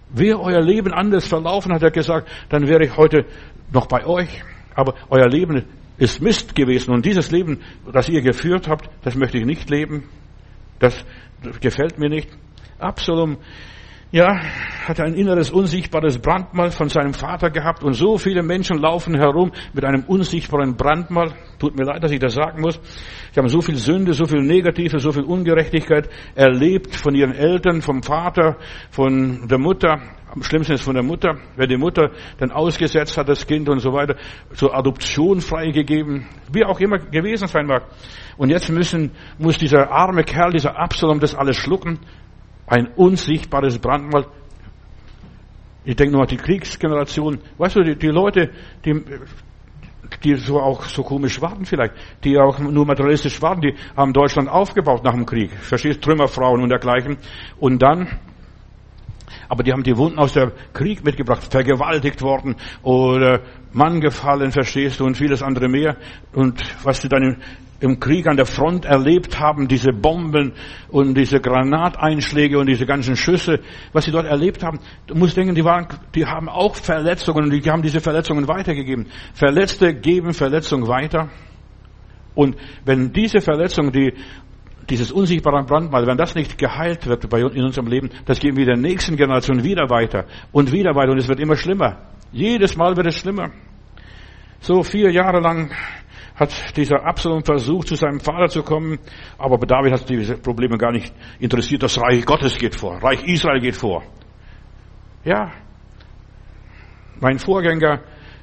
[0.10, 3.26] Wäre euer Leben anders verlaufen, hat er gesagt, dann wäre ich heute
[3.72, 4.43] noch bei euch.
[4.76, 5.64] Aber euer Leben
[5.97, 6.91] ist Mist gewesen.
[6.93, 7.60] Und dieses Leben,
[7.91, 10.04] das ihr geführt habt, das möchte ich nicht leben.
[10.80, 11.06] Das
[11.62, 12.30] gefällt mir nicht.
[12.78, 13.38] Absalom
[14.12, 14.39] ja,
[14.88, 19.51] hat ein inneres unsichtbares Brandmal von seinem Vater gehabt und so viele Menschen laufen herum
[19.74, 21.34] mit einem unsichtbaren Brandmal.
[21.60, 22.80] Tut mir leid, dass ich das sagen muss.
[23.32, 27.84] Sie haben so viel Sünde, so viel Negative, so viel Ungerechtigkeit erlebt von ihren Eltern,
[27.84, 28.57] vom Vater,
[28.89, 30.01] von der Mutter.
[30.32, 33.80] Am schlimmsten ist von der Mutter, wenn die Mutter dann ausgesetzt hat, das Kind und
[33.80, 34.16] so weiter,
[34.53, 37.84] zur Adoption freigegeben, wie auch immer gewesen sein mag.
[38.38, 41.99] Und jetzt müssen, muss dieser arme Kerl, dieser Absalom das alles schlucken.
[42.70, 44.28] Ein unsichtbares Brandmal.
[45.84, 47.39] Ich denke nur an die Kriegsgeneration.
[47.57, 48.51] Weißt du, die, die Leute,
[48.86, 49.03] die,
[50.24, 54.49] die so auch so komisch warten vielleicht, die auch nur materialistisch warten, die haben Deutschland
[54.49, 55.51] aufgebaut nach dem Krieg.
[55.51, 56.01] Verstehst?
[56.03, 57.17] Trümmerfrauen und dergleichen.
[57.59, 58.07] Und dann,
[59.47, 63.41] aber die haben die Wunden aus der Krieg mitgebracht, vergewaltigt worden oder
[63.72, 65.97] Mann gefallen, verstehst du, und vieles andere mehr.
[66.34, 67.38] Und was sie dann
[67.80, 70.54] im Krieg an der Front erlebt haben, diese Bomben
[70.90, 73.60] und diese Granateinschläge und diese ganzen Schüsse,
[73.94, 77.52] was sie dort erlebt haben, du musst denken, die waren, die haben auch Verletzungen und
[77.52, 79.08] die haben diese Verletzungen weitergegeben.
[79.34, 81.30] Verletzte geben Verletzung weiter.
[82.36, 82.56] Und
[82.86, 84.14] wenn diese Verletzung, die,
[84.90, 88.66] dieses unsichtbare Brandmal, wenn das nicht geheilt wird bei, in unserem Leben, das geben wir
[88.66, 91.98] der nächsten Generation wieder weiter und wieder weiter und es wird immer schlimmer.
[92.32, 93.52] Jedes Mal wird es schlimmer.
[94.62, 95.72] So vier Jahre lang
[96.40, 98.98] hat dieser Absalom versucht, zu seinem Vater zu kommen,
[99.38, 101.84] aber David hat diese Probleme gar nicht interessiert.
[101.84, 104.04] Das Reich Gottes geht vor, Reich Israel geht vor.
[105.26, 105.52] Ja,
[107.20, 108.02] mein Vorgänger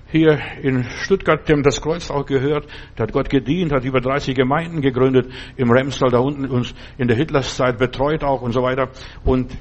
[0.09, 2.67] hier in Stuttgart, dem das Kreuz auch gehört,
[2.97, 7.09] der hat Gott gedient, hat über 30 Gemeinden gegründet, im Remstal da unten uns in
[7.09, 8.91] der Hitlerszeit betreut auch und so weiter.
[9.25, 9.57] Und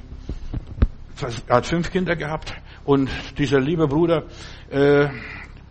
[1.48, 4.26] er hat fünf Kinder gehabt und dieser liebe Bruder,
[4.70, 5.08] äh,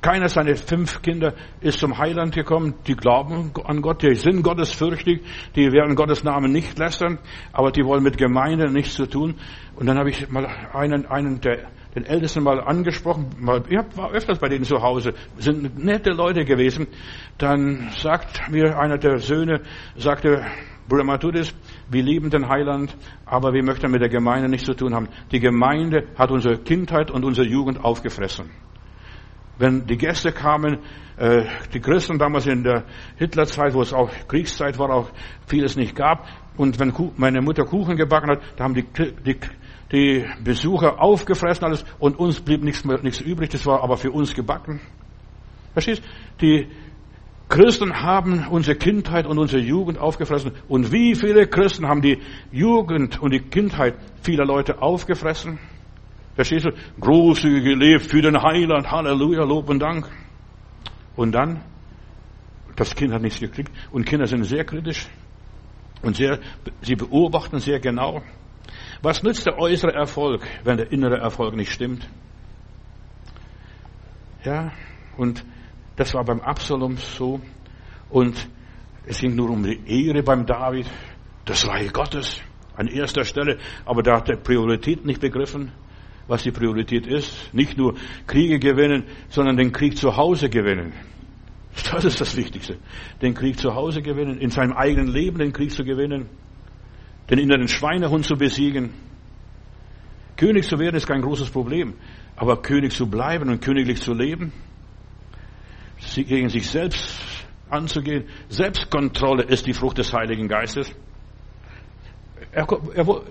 [0.04, 1.32] keiner seiner fünf Kinder
[1.62, 2.74] ist zum Heiland gekommen.
[2.86, 5.22] Die glauben an Gott, die sind gottesfürchtig,
[5.56, 7.18] die werden Gottes Namen nicht lästern,
[7.54, 9.36] aber die wollen mit Gemeinde nichts zu tun.
[9.76, 13.30] Und dann habe ich mal einen, einen der den Ältesten mal angesprochen,
[13.70, 16.88] ich war öfters bei denen zu Hause, sind nette Leute gewesen.
[17.38, 19.62] Dann sagt mir einer der Söhne,
[19.96, 20.44] sagte,
[20.86, 21.54] Bruder Matudis,
[21.88, 22.94] wir lieben den Heiland,
[23.24, 25.08] aber wir möchten mit der Gemeinde nichts zu tun haben.
[25.32, 28.50] Die Gemeinde hat unsere Kindheit und unsere Jugend aufgefressen.
[29.58, 30.78] Wenn die Gäste kamen,
[31.16, 32.84] äh, die Christen damals in der
[33.16, 35.10] Hitlerzeit, wo es auch Kriegszeit war, auch
[35.46, 36.26] vieles nicht gab,
[36.56, 39.36] und wenn meine Mutter Kuchen gebacken hat, da haben die, die,
[39.90, 44.12] die Besucher aufgefressen alles und uns blieb nichts, mehr, nichts übrig, das war aber für
[44.12, 44.80] uns gebacken.
[45.72, 46.02] Verstehst?
[46.40, 46.68] Die
[47.48, 50.52] Christen haben unsere Kindheit und unsere Jugend aufgefressen.
[50.68, 52.18] Und wie viele Christen haben die
[52.52, 55.58] Jugend und die Kindheit vieler Leute aufgefressen?
[56.34, 56.72] Verstehst du?
[57.00, 58.90] Großzügig gelebt für den Heiland.
[58.90, 60.08] Halleluja, Lob und Dank.
[61.16, 61.62] Und dann,
[62.76, 63.70] das Kind hat nichts gekriegt.
[63.92, 65.06] Und Kinder sind sehr kritisch.
[66.02, 66.40] Und sehr,
[66.82, 68.22] sie beobachten sehr genau.
[69.00, 72.08] Was nützt der äußere Erfolg, wenn der innere Erfolg nicht stimmt?
[74.42, 74.72] Ja,
[75.16, 75.44] und
[75.96, 77.40] das war beim Absalom so.
[78.10, 78.48] Und
[79.06, 80.90] es ging nur um die Ehre beim David,
[81.44, 82.40] das Reich Gottes
[82.76, 83.58] an erster Stelle.
[83.84, 85.72] Aber da hat er Priorität nicht begriffen
[86.26, 87.52] was die Priorität ist.
[87.52, 87.94] Nicht nur
[88.26, 90.92] Kriege gewinnen, sondern den Krieg zu Hause gewinnen.
[91.90, 92.78] Das ist das Wichtigste.
[93.20, 96.28] Den Krieg zu Hause gewinnen, in seinem eigenen Leben den Krieg zu gewinnen,
[97.30, 98.90] den inneren Schweinehund zu besiegen.
[100.36, 101.94] König zu werden ist kein großes Problem,
[102.36, 104.52] aber König zu bleiben und königlich zu leben,
[106.14, 107.16] gegen sich selbst
[107.68, 110.92] anzugehen, Selbstkontrolle ist die Frucht des Heiligen Geistes.
[112.52, 113.22] Er, er,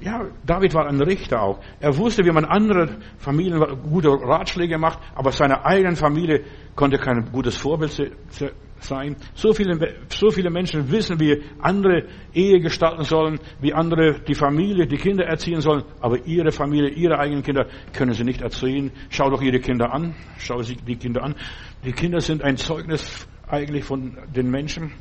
[0.00, 1.60] Ja, David war ein Richter auch.
[1.80, 7.30] Er wusste, wie man andere Familien gute Ratschläge macht, aber seiner eigenen Familie konnte kein
[7.30, 8.12] gutes Vorbild
[8.80, 9.16] sein.
[9.34, 14.86] So viele, so viele Menschen wissen, wie andere Ehe gestalten sollen, wie andere die Familie,
[14.86, 18.90] die Kinder erziehen sollen, aber ihre Familie, ihre eigenen Kinder können sie nicht erziehen.
[19.10, 21.36] Schau doch ihre Kinder an, schau sie die Kinder an.
[21.84, 24.92] Die Kinder sind ein Zeugnis eigentlich von den Menschen.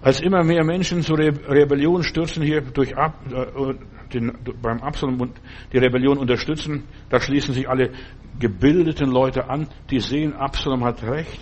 [0.00, 3.74] Als immer mehr Menschen zur Rebellion stürzen hier durch Ab, äh,
[4.12, 4.32] den,
[4.62, 5.32] beim Absalom
[5.72, 7.90] die Rebellion unterstützen, da schließen sich alle
[8.38, 11.40] gebildeten Leute an, die sehen, Absalom hat recht.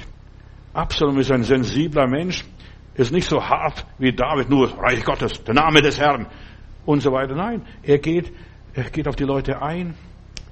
[0.73, 2.45] Absalom ist ein sensibler Mensch,
[2.95, 6.27] ist nicht so hart wie David, nur Reich Gottes, der Name des Herrn
[6.87, 7.35] und so weiter.
[7.35, 8.33] Nein, er geht,
[8.73, 9.95] er geht auf die Leute ein.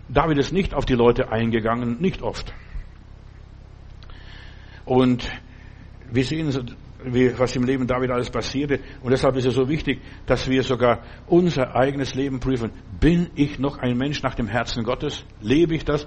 [0.08, 2.52] David ist nicht auf die Leute eingegangen, nicht oft.
[4.84, 5.26] Und
[6.12, 6.76] wir sehen,
[7.38, 8.80] was im Leben David alles passierte.
[9.02, 12.70] Und deshalb ist es so wichtig, dass wir sogar unser eigenes Leben prüfen.
[13.00, 15.24] Bin ich noch ein Mensch nach dem Herzen Gottes?
[15.40, 16.06] Lebe ich das?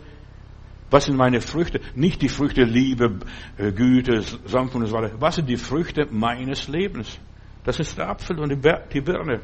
[0.89, 1.81] Was sind meine Früchte?
[1.95, 3.19] Nicht die Früchte Liebe,
[3.57, 5.15] äh, Güte, Sanftmut und so weiter.
[5.19, 7.19] Was sind die Früchte meines Lebens?
[7.63, 9.41] Das ist der Apfel und die Birne.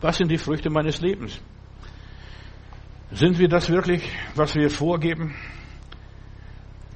[0.00, 1.40] Was sind die Früchte meines Lebens?
[3.12, 5.34] Sind wir das wirklich, was wir vorgeben?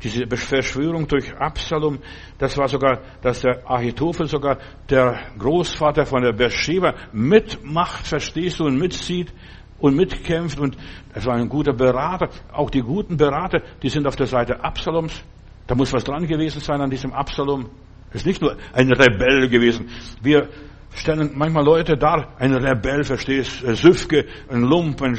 [0.05, 1.99] Diese Verschwörung durch Absalom,
[2.37, 4.59] das war sogar, dass der Ahitophel sogar
[4.91, 9.33] der Großvater von der Beersheba mitmacht, verstehst du, und mitzieht
[9.79, 10.77] und mitkämpft und
[11.15, 12.29] es war ein guter Berater.
[12.53, 15.25] Auch die guten Berater, die sind auf der Seite Absaloms.
[15.67, 17.71] Da muss was dran gewesen sein an diesem Absalom.
[18.11, 19.89] Es ist nicht nur ein Rebell gewesen.
[20.23, 20.51] Wir
[20.95, 25.19] stellen manchmal Leute dar, ein Rebell, verstehst, Süfke, ein Lump, ein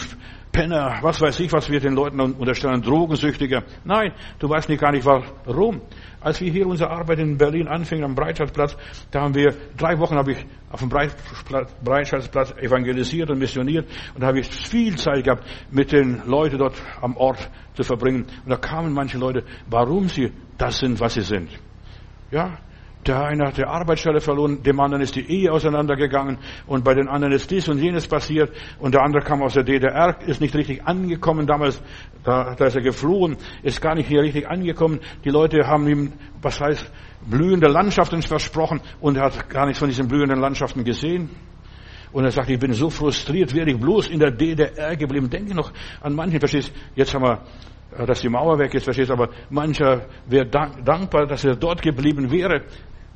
[0.55, 3.63] Penner, was weiß ich, was wir den Leuten unterstellen, Drogensüchtiger.
[3.83, 5.81] Nein, du weißt nicht gar nicht warum.
[6.21, 8.77] Als wir hier unsere Arbeit in Berlin anfingen am Breitscheidplatz,
[9.11, 14.27] da haben wir, drei Wochen habe ich auf dem Breitscheidplatz evangelisiert und missioniert und da
[14.27, 18.25] habe ich viel Zeit gehabt, mit den Leuten dort am Ort zu verbringen.
[18.45, 21.49] Und da kamen manche Leute, warum sie das sind, was sie sind.
[22.31, 22.59] Ja,
[23.07, 27.07] der eine hat die Arbeitsstelle verloren, dem anderen ist die Ehe auseinandergegangen und bei den
[27.07, 30.55] anderen ist dies und jenes passiert und der andere kam aus der DDR, ist nicht
[30.55, 31.81] richtig angekommen damals,
[32.23, 34.99] da, da ist er geflohen, ist gar nicht hier richtig angekommen.
[35.23, 36.91] Die Leute haben ihm, was heißt,
[37.29, 41.29] blühende Landschaften versprochen und er hat gar nichts von diesen blühenden Landschaften gesehen.
[42.11, 45.29] Und er sagt, ich bin so frustriert, wäre ich bloß in der DDR geblieben.
[45.29, 47.41] Denke noch an manchen, verstehst Jetzt haben wir
[48.05, 52.63] dass die Mauer weg ist, verstehst aber mancher wäre dankbar, dass er dort geblieben wäre.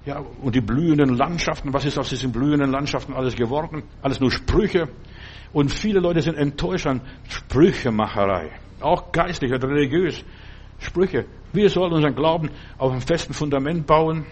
[0.06, 3.84] Ja, und die blühenden Landschaften, was ist aus diesen blühenden Landschaften alles geworden?
[4.02, 4.88] Alles nur Sprüche.
[5.52, 8.52] Und viele Leute sind enttäuscht an Sprüchemacherei.
[8.80, 10.24] Auch geistlich und religiös.
[10.80, 11.26] Sprüche.
[11.52, 14.26] Wir sollen unseren Glauben auf einem festen Fundament bauen.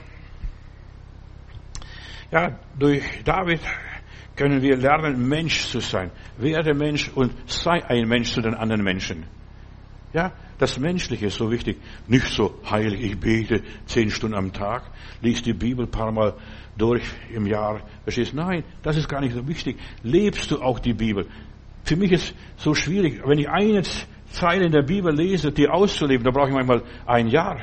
[2.31, 3.59] Ja, durch David
[4.35, 6.11] können wir lernen, Mensch zu sein.
[6.37, 9.25] Werde Mensch und sei ein Mensch zu den anderen Menschen.
[10.13, 11.77] Ja, das Menschliche ist so wichtig.
[12.07, 14.91] Nicht so heilig, ich bete zehn Stunden am Tag,
[15.21, 16.33] liest die Bibel ein paar Mal
[16.77, 17.03] durch
[17.33, 17.81] im Jahr.
[18.03, 18.33] Verstehst?
[18.33, 19.77] Nein, das ist gar nicht so wichtig.
[20.03, 21.27] Lebst du auch die Bibel?
[21.83, 23.83] Für mich ist so schwierig, wenn ich eine
[24.29, 27.59] Zeile in der Bibel lese, die auszuleben, da brauche ich manchmal ein Jahr.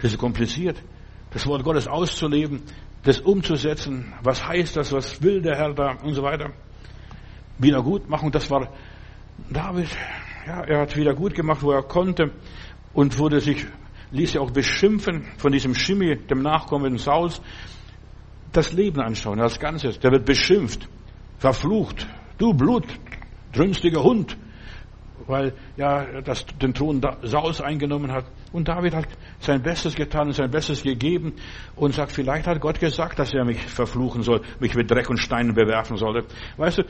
[0.00, 0.82] Das ist kompliziert.
[1.30, 2.62] Das Wort Gottes auszuleben,
[3.02, 4.12] das umzusetzen.
[4.22, 4.92] Was heißt das?
[4.92, 5.92] Was will der Herr da?
[6.02, 6.50] Und so weiter.
[7.58, 8.72] Wiedergutmachung, das war
[9.50, 9.88] David
[10.48, 12.30] ja, er hat wieder gut gemacht, wo er konnte
[12.94, 13.66] und wurde sich,
[14.12, 17.42] ließ sich auch beschimpfen von diesem Schimmi, dem Nachkommen Sauls.
[18.52, 19.90] Das Leben anschauen, das Ganze.
[19.90, 20.88] Der wird beschimpft,
[21.38, 22.06] verflucht.
[22.38, 22.86] Du Blut,
[23.52, 24.38] drünstiger Hund.
[25.26, 28.24] Weil, ja, das den Thron Sauls eingenommen hat.
[28.50, 29.06] Und David hat
[29.40, 31.34] sein Bestes getan und sein Bestes gegeben
[31.76, 35.18] und sagt, vielleicht hat Gott gesagt, dass er mich verfluchen soll, mich mit Dreck und
[35.18, 36.26] Steinen bewerfen sollte.
[36.56, 36.84] Weißt du,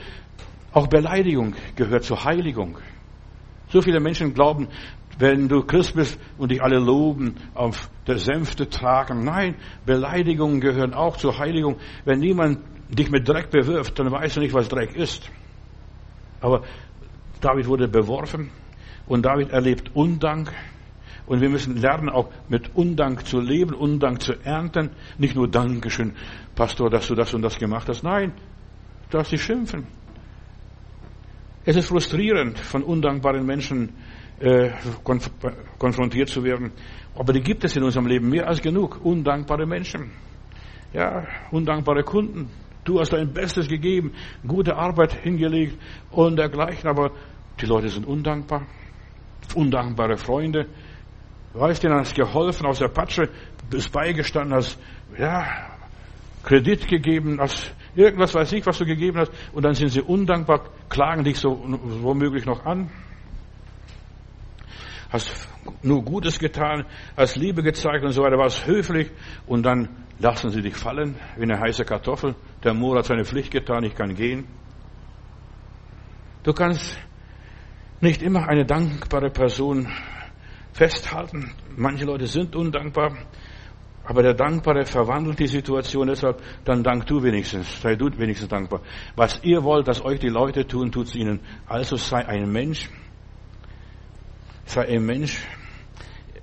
[0.73, 2.79] auch Beleidigung gehört zur Heiligung.
[3.71, 4.69] So viele Menschen glauben,
[5.19, 9.25] wenn du Christ bist und dich alle loben, auf der Sänfte tragen.
[9.25, 11.77] Nein, Beleidigungen gehören auch zur Heiligung.
[12.05, 15.29] Wenn niemand dich mit Dreck bewirft, dann weißt du nicht, was Dreck ist.
[16.41, 16.63] Aber
[17.41, 18.51] David wurde beworfen
[19.07, 20.53] und David erlebt Undank.
[21.27, 24.91] Und wir müssen lernen, auch mit Undank zu leben, Undank zu ernten.
[25.19, 26.15] Nicht nur Dankeschön,
[26.55, 28.03] Pastor, dass du das und das gemacht hast.
[28.03, 28.33] Nein,
[29.11, 29.87] du darfst dich schimpfen.
[31.69, 33.93] Es ist frustrierend, von undankbaren Menschen
[34.41, 34.71] äh,
[35.05, 35.31] konf
[35.79, 36.73] konfrontiert zu werden.
[37.15, 39.05] Aber die gibt es in unserem Leben mehr als genug.
[39.05, 40.13] Undankbare Menschen.
[40.95, 42.49] Ja, undankbare Kunden.
[42.85, 44.15] Du hast dein Bestes gegeben,
[44.47, 45.79] gute Arbeit hingelegt
[46.11, 47.11] und dergleichen, aber
[47.61, 48.67] die Leute sind undankbar.
[49.55, 50.69] Undankbare Freunde.
[51.53, 53.29] Du, hast geholfen aus der Patsche,
[53.69, 54.79] bist beigestanden, hast,
[55.19, 55.45] ja,
[56.43, 60.71] Kredit gegeben, hast irgendwas weiß ich, was du gegeben hast, und dann sind sie undankbar,
[60.89, 61.63] klagen dich so
[62.01, 62.91] womöglich noch an.
[65.11, 65.49] Hast
[65.83, 66.85] nur Gutes getan,
[67.17, 69.11] hast Liebe gezeigt und so weiter, warst höflich
[69.47, 69.89] und dann
[70.19, 72.35] lassen sie dich fallen wie eine heiße Kartoffel.
[72.63, 74.47] Der Moor hat seine Pflicht getan, ich kann gehen.
[76.45, 76.99] Du kannst
[78.01, 79.89] nicht immer eine dankbare Person
[80.73, 81.53] festhalten.
[81.77, 83.17] Manche Leute sind undankbar,
[84.09, 88.81] aber der Dankbare verwandelt die Situation deshalb, dann dank du wenigstens, sei du wenigstens dankbar.
[89.17, 91.41] Was ihr wollt, dass euch die Leute tun, tut's ihnen.
[91.67, 92.89] Also sei ein Mensch,
[94.65, 95.47] sei ein Mensch.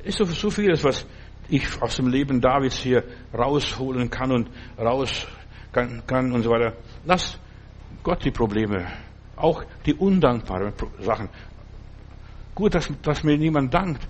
[0.03, 1.07] Ist so, so vieles, was
[1.49, 3.03] ich aus dem Leben Davids hier
[3.33, 5.25] rausholen kann und raus
[5.71, 6.73] kann, kann und so weiter.
[7.03, 7.39] Lass
[8.03, 8.85] Gott die Probleme,
[9.37, 11.29] auch die undankbaren Sachen.
[12.53, 14.07] Gut, dass, dass mir niemand dankt.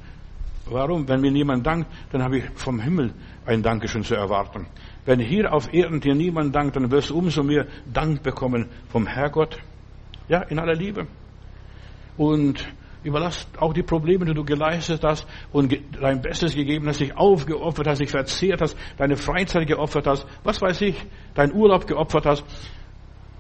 [0.66, 1.08] Warum?
[1.08, 3.14] Wenn mir niemand dankt, dann habe ich vom Himmel
[3.46, 4.68] ein Dankeschön zu erwarten.
[5.06, 9.06] Wenn hier auf Erden dir niemand dankt, dann wirst du umso mehr Dank bekommen vom
[9.06, 9.60] Herrgott.
[10.28, 11.08] Ja, in aller Liebe.
[12.18, 12.68] Und
[13.04, 17.88] überlass auch die Probleme, die du geleistet hast und dein Bestes gegeben hast, dich aufgeopfert
[17.88, 20.96] hast, dich verzehrt hast, deine Freizeit geopfert hast, was weiß ich,
[21.36, 22.44] dein Urlaub geopfert hast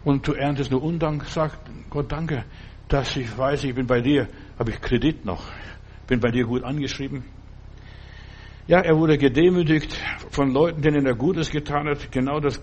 [0.03, 1.57] und du erntest nur Undank, sag
[1.89, 2.45] Gott danke,
[2.87, 4.27] dass ich weiß, ich bin bei dir,
[4.59, 5.43] habe ich Kredit noch,
[6.05, 7.23] bin bei dir gut angeschrieben.
[8.67, 9.95] Ja, er wurde gedemütigt
[10.31, 12.59] von Leuten, denen er Gutes getan hat, genau das,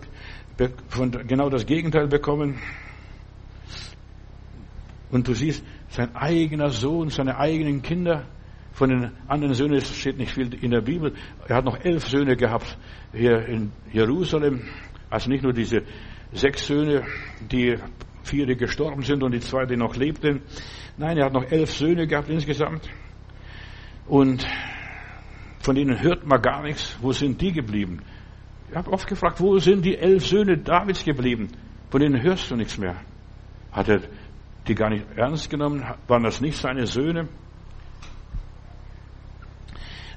[0.88, 2.58] von, genau das Gegenteil bekommen.
[5.12, 8.26] Und du siehst, sein eigener Sohn, seine eigenen Kinder,
[8.72, 11.14] von den anderen Söhnen steht nicht viel in der Bibel.
[11.46, 12.76] Er hat noch elf Söhne gehabt
[13.12, 14.62] hier in Jerusalem.
[15.08, 15.82] Also nicht nur diese
[16.32, 17.04] sechs Söhne,
[17.48, 17.76] die
[18.24, 20.40] vier, die gestorben sind und die zwei, die noch lebten.
[20.96, 22.88] Nein, er hat noch elf Söhne gehabt insgesamt.
[24.06, 24.44] Und
[25.62, 26.98] von denen hört man gar nichts.
[27.00, 28.02] Wo sind die geblieben?
[28.68, 31.48] Ich habe oft gefragt, wo sind die elf Söhne Davids geblieben?
[31.88, 32.96] Von denen hörst du nichts mehr.
[33.70, 34.00] Hat er
[34.66, 35.84] die gar nicht ernst genommen?
[36.08, 37.28] Waren das nicht seine Söhne?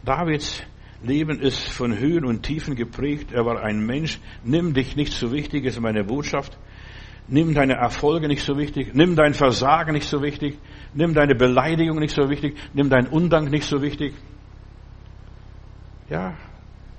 [0.04, 0.64] Davids
[1.04, 3.32] Leben ist von Höhen und Tiefen geprägt.
[3.32, 4.20] Er war ein Mensch.
[4.44, 6.58] Nimm dich nicht so wichtig, ist meine Botschaft.
[7.28, 8.96] Nimm deine Erfolge nicht so wichtig.
[8.96, 10.58] Nimm dein Versagen nicht so wichtig.
[10.94, 12.58] Nimm deine Beleidigung nicht so wichtig.
[12.74, 14.16] Nimm deinen Undank nicht so wichtig.
[16.10, 16.36] Ja,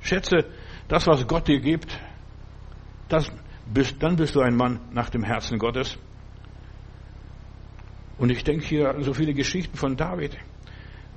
[0.01, 0.47] schätze
[0.89, 1.99] das, was Gott dir gibt.
[3.09, 3.31] Das
[3.73, 5.99] bist, dann bist du ein Mann nach dem Herzen Gottes.
[8.19, 10.37] Und ich denke hier an so viele Geschichten von David,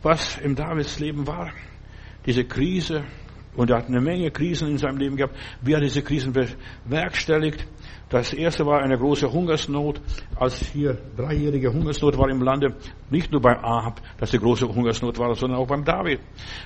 [0.02, 1.52] was im Davids Leben war.
[2.26, 3.06] Diese Krise,
[3.56, 7.66] und er hat eine Menge Krisen in seinem Leben gehabt, wie er diese Krisen bewerkstelligt.
[8.10, 10.02] Das erste war eine große Hungersnot,
[10.36, 12.76] als hier dreijährige Hungersnot war im Lande.
[13.12, 16.20] Nicht nur beim Ahab, dass die große Hungersnot war, sondern auch beim David.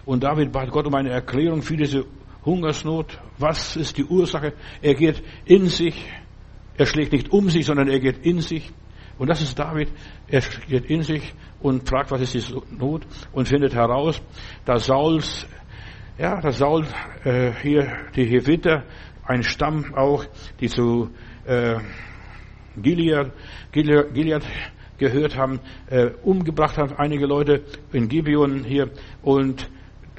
[0.06, 2.06] Und David bat Gott um eine Erklärung für diese
[2.46, 3.20] Hungersnot.
[3.38, 4.54] Was ist die Ursache?
[4.82, 6.06] Er geht in sich.
[6.78, 8.72] Er schlägt nicht um sich, sondern er geht in sich.
[9.18, 9.92] Und das ist David.
[10.28, 14.22] Er geht in sich und fragt, was ist die Not und findet heraus,
[14.64, 15.46] dass Sauls,
[16.18, 16.86] ja, dass Saul
[17.26, 18.84] äh, hier die Heviter,
[19.26, 20.26] ein Stamm auch,
[20.60, 21.10] die zu
[21.46, 21.76] äh,
[22.82, 23.32] Gilead,
[23.72, 24.44] Gilead, Gilead
[24.98, 28.90] gehört haben, äh, umgebracht haben, einige Leute in Gibeon hier
[29.22, 29.70] und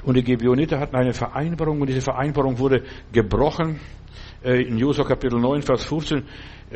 [0.03, 3.79] und die Gibeoniter hatten eine Vereinbarung und diese Vereinbarung wurde gebrochen.
[4.43, 6.23] Äh, in Josua Kapitel 9, Vers 15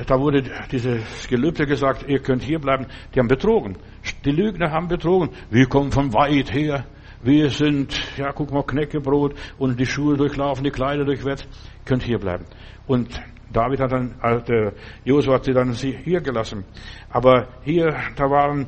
[0.08, 2.86] da wurde dieses Gelübde gesagt, ihr könnt hier bleiben.
[3.14, 3.78] Die haben betrogen.
[4.24, 5.30] Die Lügner haben betrogen.
[5.50, 6.86] Wir kommen von weit her.
[7.24, 11.48] Wir sind, ja, guck mal, Knäckebrot und die Schuhe durchlaufen, die Kleider durchwetzt.
[11.86, 12.46] Könnt hier bleiben.
[12.88, 13.20] Und
[13.52, 14.72] David hat dann, äh,
[15.04, 16.66] Josua hat sie dann hier gelassen.
[17.10, 18.68] Aber hier, da waren,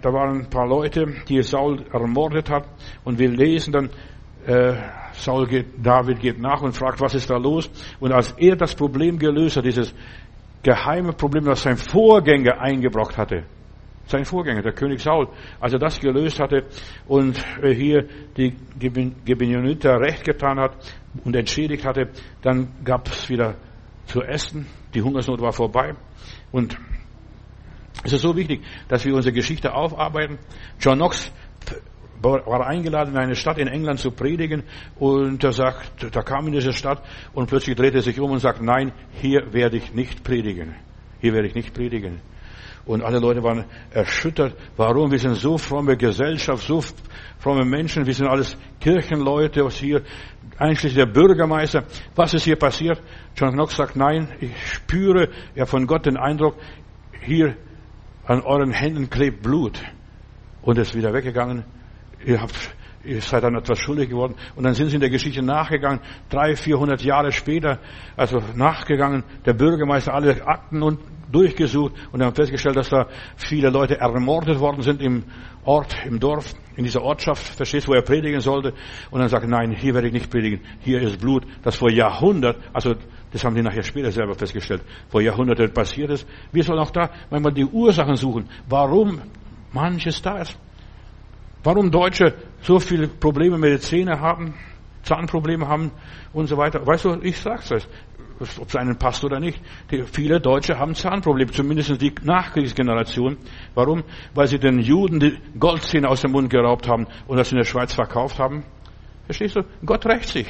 [0.00, 2.64] da waren ein paar Leute, die Saul ermordet hat.
[3.04, 3.90] Und wir lesen dann,
[4.46, 4.74] äh,
[5.12, 7.70] Saul geht, David geht nach und fragt, was ist da los?
[8.00, 9.94] Und als er das Problem gelöst hat, dieses
[10.62, 13.44] geheime Problem, das sein Vorgänger eingebracht hatte.
[14.06, 15.28] Sein Vorgänger, der König Saul,
[15.60, 16.64] als er das gelöst hatte
[17.06, 18.06] und äh, hier
[18.36, 20.76] die Gibeoniter recht getan hat
[21.24, 22.10] und entschädigt hatte,
[22.42, 23.54] dann gab es wieder
[24.06, 24.66] zu essen.
[24.94, 25.94] Die Hungersnot war vorbei.
[26.52, 26.76] Und
[28.02, 30.38] es ist so wichtig, dass wir unsere Geschichte aufarbeiten.
[30.78, 31.32] John Knox
[32.20, 34.62] war eingeladen, in eine Stadt in England zu predigen
[34.98, 37.02] und er sagt, da kam in diese Stadt
[37.34, 40.74] und plötzlich drehte er sich um und sagt, nein, hier werde ich nicht predigen.
[41.20, 42.20] Hier werde ich nicht predigen.
[42.86, 44.54] Und alle Leute waren erschüttert.
[44.76, 45.10] Warum?
[45.10, 46.82] Wir sind so fromme Gesellschaft, so
[47.38, 48.04] fromme Menschen.
[48.04, 50.02] Wir sind alles Kirchenleute, was hier,
[50.58, 51.84] einschließlich der Bürgermeister.
[52.14, 53.00] Was ist hier passiert?
[53.36, 56.56] John Knox sagt, nein, ich spüre ja von Gott den Eindruck,
[57.22, 57.56] hier
[58.26, 59.80] an euren Händen klebt Blut.
[60.62, 61.64] Und ist wieder weggegangen
[62.26, 62.54] ihr habt
[63.04, 64.34] ihr seid dann etwas schuldig geworden.
[64.56, 67.78] Und dann sind sie in der Geschichte nachgegangen, drei, vierhundert Jahre später,
[68.16, 71.00] also nachgegangen, der Bürgermeister alle Akten und
[71.30, 75.24] durchgesucht und haben festgestellt, dass da viele Leute ermordet worden sind im
[75.64, 78.74] Ort, im Dorf, in dieser Ortschaft, verstehst, wo er predigen sollte.
[79.10, 82.58] Und dann sagt nein, hier werde ich nicht predigen, hier ist Blut, das vor Jahrhundert,
[82.72, 82.94] also
[83.32, 86.26] das haben die nachher später selber festgestellt, vor Jahrhunderten passiert ist.
[86.52, 89.20] Wir sollen auch da manchmal die Ursachen suchen, warum
[89.72, 90.56] manches da ist.
[91.64, 94.54] Warum Deutsche so viele Probleme mit den Zähnen haben,
[95.02, 95.90] Zahnprobleme haben
[96.32, 96.86] und so weiter.
[96.86, 97.86] Weißt du, ich sag's euch,
[98.58, 99.60] ob es einen passt oder nicht.
[99.90, 103.36] Die, viele Deutsche haben Zahnprobleme, zumindest die Nachkriegsgeneration.
[103.74, 104.02] Warum?
[104.34, 107.64] Weil sie den Juden die Goldzähne aus dem Mund geraubt haben und das in der
[107.64, 108.64] Schweiz verkauft haben.
[109.26, 109.62] Verstehst du?
[109.84, 110.46] Gott rächt sich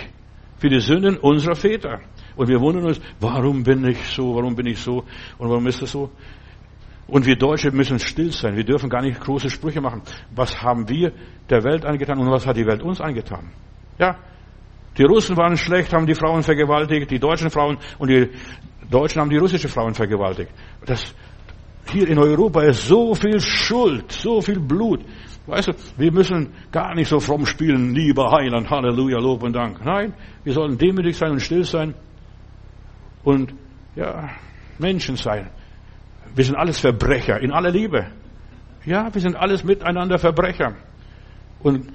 [0.56, 2.00] für die Sünden unserer Väter.
[2.36, 5.04] Und wir wundern uns, warum bin ich so, warum bin ich so
[5.38, 6.10] und warum ist das so?
[7.06, 8.56] Und wir Deutsche müssen still sein.
[8.56, 10.02] Wir dürfen gar nicht große Sprüche machen.
[10.34, 11.12] Was haben wir
[11.50, 13.50] der Welt angetan und was hat die Welt uns angetan?
[13.98, 14.16] Ja,
[14.96, 18.30] die Russen waren schlecht, haben die Frauen vergewaltigt, die deutschen Frauen und die
[18.90, 20.50] Deutschen haben die russische Frauen vergewaltigt.
[20.86, 21.14] Das,
[21.90, 25.00] hier in Europa ist so viel Schuld, so viel Blut.
[25.46, 29.84] Weißt du, wir müssen gar nicht so fromm spielen, lieber Heiland, Halleluja, Lob und Dank.
[29.84, 31.94] Nein, wir sollen demütig sein und still sein
[33.24, 33.52] und,
[33.94, 34.30] ja,
[34.78, 35.50] Menschen sein.
[36.34, 38.06] Wir sind alles Verbrecher in aller Liebe.
[38.84, 40.74] Ja, wir sind alles miteinander Verbrecher.
[41.60, 41.88] Und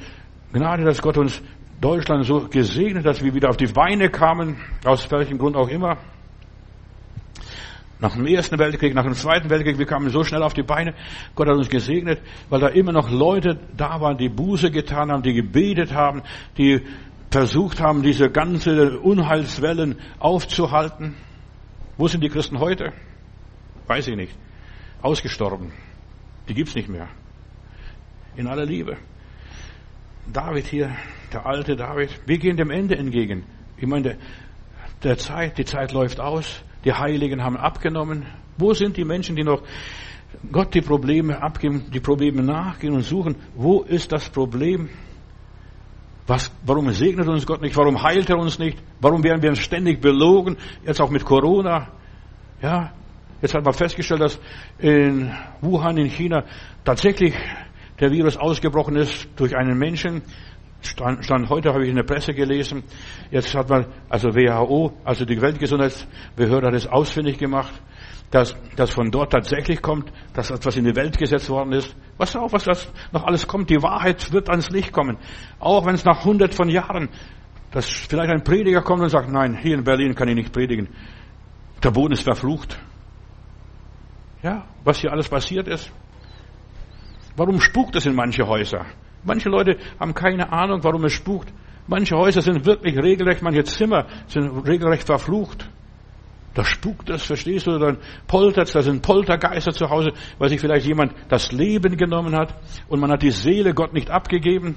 [0.54, 1.42] Gnade, dass Gott uns
[1.80, 5.98] Deutschland so gesegnet, dass wir wieder auf die Beine kamen, aus welchem Grund auch immer.
[8.00, 10.94] Nach dem Ersten Weltkrieg, nach dem Zweiten Weltkrieg, wir kamen so schnell auf die Beine.
[11.36, 15.22] Gott hat uns gesegnet, weil da immer noch Leute da waren, die Buße getan haben,
[15.22, 16.24] die gebetet haben,
[16.58, 16.82] die
[17.30, 21.16] versucht haben, diese ganze Unheilswellen aufzuhalten.
[21.98, 22.94] Wo sind die Christen heute?
[23.90, 24.38] Weiß ich nicht.
[25.02, 25.72] Ausgestorben.
[26.48, 27.08] Die gibt's nicht mehr.
[28.36, 28.98] In aller Liebe.
[30.32, 30.96] David hier,
[31.34, 33.46] der alte David, wir gehen dem Ende entgegen.
[33.78, 34.18] Ich meine, der,
[35.02, 36.64] der Zeit, die Zeit läuft aus.
[36.86, 38.28] Die Heiligen haben abgenommen.
[38.60, 39.64] Wo sind die Menschen, die noch
[40.52, 43.38] Gott die Probleme abgeben, die Probleme nachgehen und suchen?
[43.56, 44.90] Wo ist das Problem?
[46.28, 47.76] Was, warum segnet uns Gott nicht?
[47.76, 48.78] Warum heilt er uns nicht?
[49.02, 50.58] Warum werden wir ständig belogen?
[50.86, 51.88] Jetzt auch mit Corona.
[52.62, 52.94] Ja,
[53.42, 54.40] Jetzt hat man festgestellt, dass
[54.80, 55.32] in
[55.62, 56.44] Wuhan in China
[56.84, 57.34] tatsächlich
[58.00, 60.22] der Virus ausgebrochen ist durch einen Menschen.
[60.82, 62.84] Stand, stand heute, habe ich in der Presse gelesen.
[63.32, 67.74] Jetzt hat man, also WHO, also die Weltgesundheitsbehörde hat es ausfindig gemacht,
[68.32, 71.96] dass das von dort tatsächlich kommt, dass etwas in die Welt gesetzt worden ist.
[72.18, 73.70] Was auch, was das noch alles kommt.
[73.70, 75.18] Die Wahrheit wird ans Licht kommen.
[75.60, 77.10] Auch wenn es nach hundert von Jahren,
[77.72, 80.90] dass vielleicht ein Prediger kommt und sagt, nein, hier in Berlin kann ich nicht predigen.
[81.84, 82.80] Der Boden ist verflucht.
[84.42, 85.92] Ja, was hier alles passiert ist.
[87.36, 88.86] Warum spukt es in manche Häuser?
[89.24, 91.52] Manche Leute haben keine Ahnung, warum es spukt.
[91.88, 95.70] Manche Häuser sind wirklich regelrecht, manche Zimmer sind regelrecht verflucht.
[96.54, 97.78] Da spukt es, verstehst du?
[97.78, 102.36] Dann poltert es, da sind Poltergeister zu Hause, weil sich vielleicht jemand das Leben genommen
[102.36, 102.54] hat
[102.88, 104.76] und man hat die Seele Gott nicht abgegeben.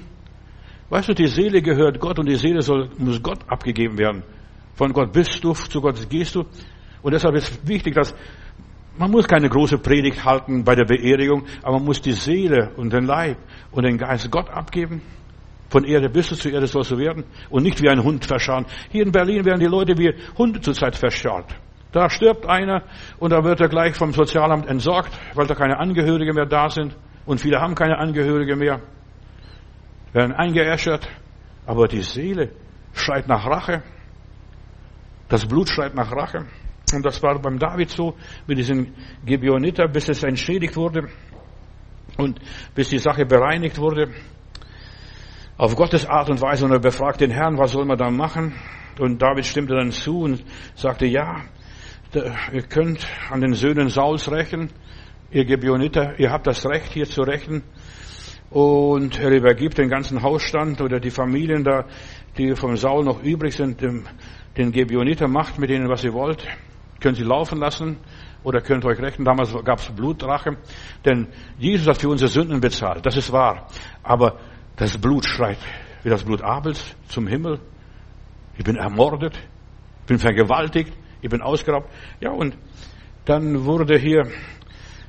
[0.89, 4.23] Weißt du, die Seele gehört Gott und die Seele soll, muss Gott abgegeben werden.
[4.75, 6.45] Von Gott bist du, zu Gott gehst du.
[7.01, 8.13] Und deshalb ist wichtig, dass
[8.97, 12.93] man muss keine große Predigt halten bei der Beerdigung, aber man muss die Seele und
[12.93, 13.37] den Leib
[13.71, 15.01] und den Geist Gott abgeben.
[15.69, 17.23] Von Erde bist du, zu Erde sollst du werden.
[17.49, 18.67] Und nicht wie ein Hund verscharren.
[18.91, 21.55] Hier in Berlin werden die Leute wie Hunde zurzeit verscharrt.
[21.91, 22.83] Da stirbt einer
[23.19, 26.95] und da wird er gleich vom Sozialamt entsorgt, weil da keine Angehörige mehr da sind.
[27.25, 28.81] Und viele haben keine Angehörige mehr.
[30.11, 31.09] Werden eingeäschert.
[31.65, 32.51] Aber die Seele
[32.93, 33.81] schreit nach Rache.
[35.29, 36.45] Das Blut schreit nach Rache.
[36.93, 38.15] Und das war beim David so,
[38.47, 38.93] mit diesen
[39.25, 41.09] Gibeoniter, bis es entschädigt wurde
[42.17, 42.39] und
[42.75, 44.09] bis die Sache bereinigt wurde.
[45.57, 46.65] Auf Gottes Art und Weise.
[46.65, 48.53] Und er befragt den Herrn, was soll man da machen?
[48.99, 50.43] Und David stimmte dann zu und
[50.75, 51.41] sagte, ja,
[52.13, 54.69] ihr könnt an den Söhnen Sauls rächen,
[55.31, 57.63] ihr Gibeoniter, ihr habt das Recht hier zu rächen.
[58.51, 61.85] Und er übergibt den ganzen Hausstand oder die Familien da,
[62.37, 64.03] die vom Saul noch übrig sind, dem,
[64.57, 66.47] den Gibeoniter macht mit denen, was ihr wollt
[66.99, 67.97] könnt sie laufen lassen
[68.43, 69.25] oder könnt euch rechnen.
[69.25, 70.57] Damals gab es Blutrache,
[71.05, 71.27] denn
[71.57, 73.05] Jesus hat für unsere Sünden bezahlt.
[73.05, 73.67] Das ist wahr.
[74.03, 74.37] Aber
[74.75, 75.59] das Blut schreit
[76.03, 77.59] wie das Blut Abels zum Himmel.
[78.57, 79.35] Ich bin ermordet,
[80.01, 81.89] ich bin vergewaltigt, ich bin ausgeraubt.
[82.19, 82.57] Ja, und
[83.25, 84.27] dann wurde hier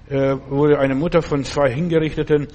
[0.09, 2.49] äh, wurde eine Mutter von zwei Hingerichteten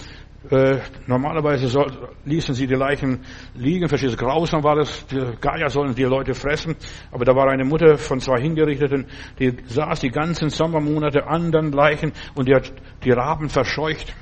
[1.06, 1.92] normalerweise soll,
[2.24, 3.20] ließen sie die Leichen
[3.56, 6.76] liegen, verstehst du, grausam war das, die Geier sollen die Leute fressen,
[7.12, 9.06] aber da war eine Mutter von zwei Hingerichteten,
[9.38, 12.72] die saß die ganzen Sommermonate an den Leichen und die hat
[13.04, 14.16] die Raben verscheucht.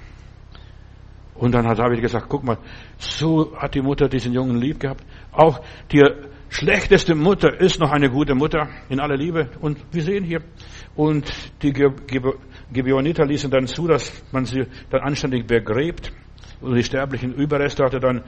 [1.36, 2.58] Und dann hat David gesagt, guck mal,
[2.98, 5.04] so hat die Mutter diesen Jungen lieb gehabt.
[5.32, 5.62] Auch
[5.92, 6.04] die
[6.50, 9.52] schlechteste Mutter ist noch eine gute Mutter in aller Liebe.
[9.62, 10.42] Und wir sehen hier,
[10.96, 11.74] und die
[12.72, 16.12] Gibeoniter ließen dann zu, dass man sie dann anständig begräbt.
[16.60, 18.24] Und die sterblichen Überreste hat er dann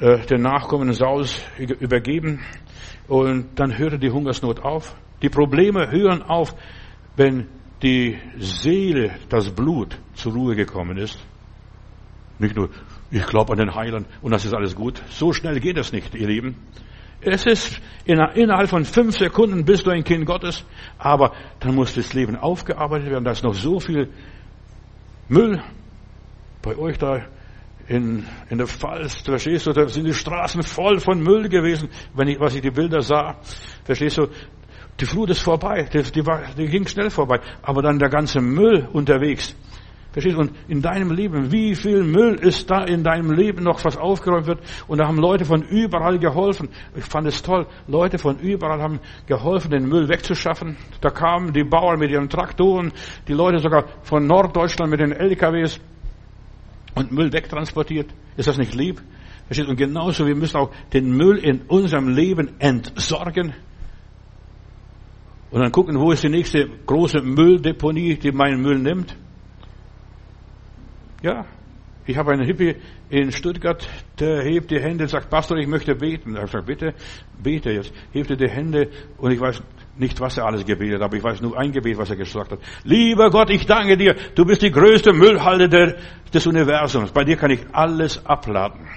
[0.00, 2.40] äh, den Nachkommen Sauls übergeben.
[3.08, 4.94] Und dann hörte die Hungersnot auf.
[5.22, 6.54] Die Probleme hören auf,
[7.16, 7.48] wenn
[7.82, 11.18] die Seele, das Blut zur Ruhe gekommen ist.
[12.38, 12.70] Nicht nur,
[13.10, 15.02] ich glaube an den Heiland und das ist alles gut.
[15.10, 16.56] So schnell geht es nicht, ihr Lieben.
[17.22, 20.64] Es ist innerhalb von fünf Sekunden bist du ein Kind Gottes,
[20.98, 23.24] aber dann muss das Leben aufgearbeitet werden.
[23.24, 24.08] Da ist noch so viel
[25.28, 25.62] Müll
[26.62, 27.22] bei euch da
[27.88, 32.28] in, in der Pfalz, verstehst du, da sind die Straßen voll von Müll gewesen, wenn
[32.28, 33.36] ich, was ich die Bilder sah,
[33.84, 34.28] verstehst du,
[35.00, 38.40] die Flut ist vorbei, die, die, war, die ging schnell vorbei, aber dann der ganze
[38.40, 39.56] Müll unterwegs,
[40.12, 40.40] Verstehst du?
[40.40, 44.46] Und in deinem Leben, wie viel Müll ist da in deinem Leben noch, was aufgeräumt
[44.46, 44.60] wird?
[44.88, 46.68] Und da haben Leute von überall geholfen.
[46.96, 47.66] Ich fand es toll.
[47.86, 50.76] Leute von überall haben geholfen, den Müll wegzuschaffen.
[51.00, 52.92] Da kamen die Bauern mit ihren Traktoren,
[53.28, 55.80] die Leute sogar von Norddeutschland mit den LKWs
[56.96, 58.12] und Müll wegtransportiert.
[58.36, 59.00] Ist das nicht lieb?
[59.46, 59.70] Verstehst du?
[59.70, 63.54] Und genauso, wir müssen auch den Müll in unserem Leben entsorgen.
[65.52, 69.16] Und dann gucken, wo ist die nächste große Mülldeponie, die meinen Müll nimmt.
[71.22, 71.44] Ja,
[72.06, 72.76] ich habe einen Hippie
[73.10, 73.86] in Stuttgart,
[74.18, 76.34] der hebt die Hände und sagt, Pastor, ich möchte beten.
[76.34, 76.94] Er sagt, bitte,
[77.42, 77.92] bete jetzt.
[78.12, 79.62] Hebt er die Hände und ich weiß
[79.96, 82.58] nicht, was er alles gebetet, aber ich weiß nur ein Gebet, was er gesagt hat.
[82.84, 85.68] Lieber Gott, ich danke dir, du bist die größte Müllhalde
[86.32, 87.12] des Universums.
[87.12, 88.88] Bei dir kann ich alles abladen.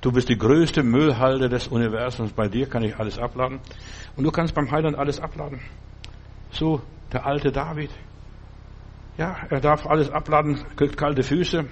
[0.00, 2.32] Du bist die größte Müllhalde des Universums.
[2.32, 3.60] Bei dir kann ich alles abladen.
[4.16, 5.60] Und du kannst beim Heiland alles abladen.
[6.50, 6.82] So
[7.12, 7.90] der alte David.
[9.18, 11.64] Ja, er darf alles abladen, kriegt kalte Füße.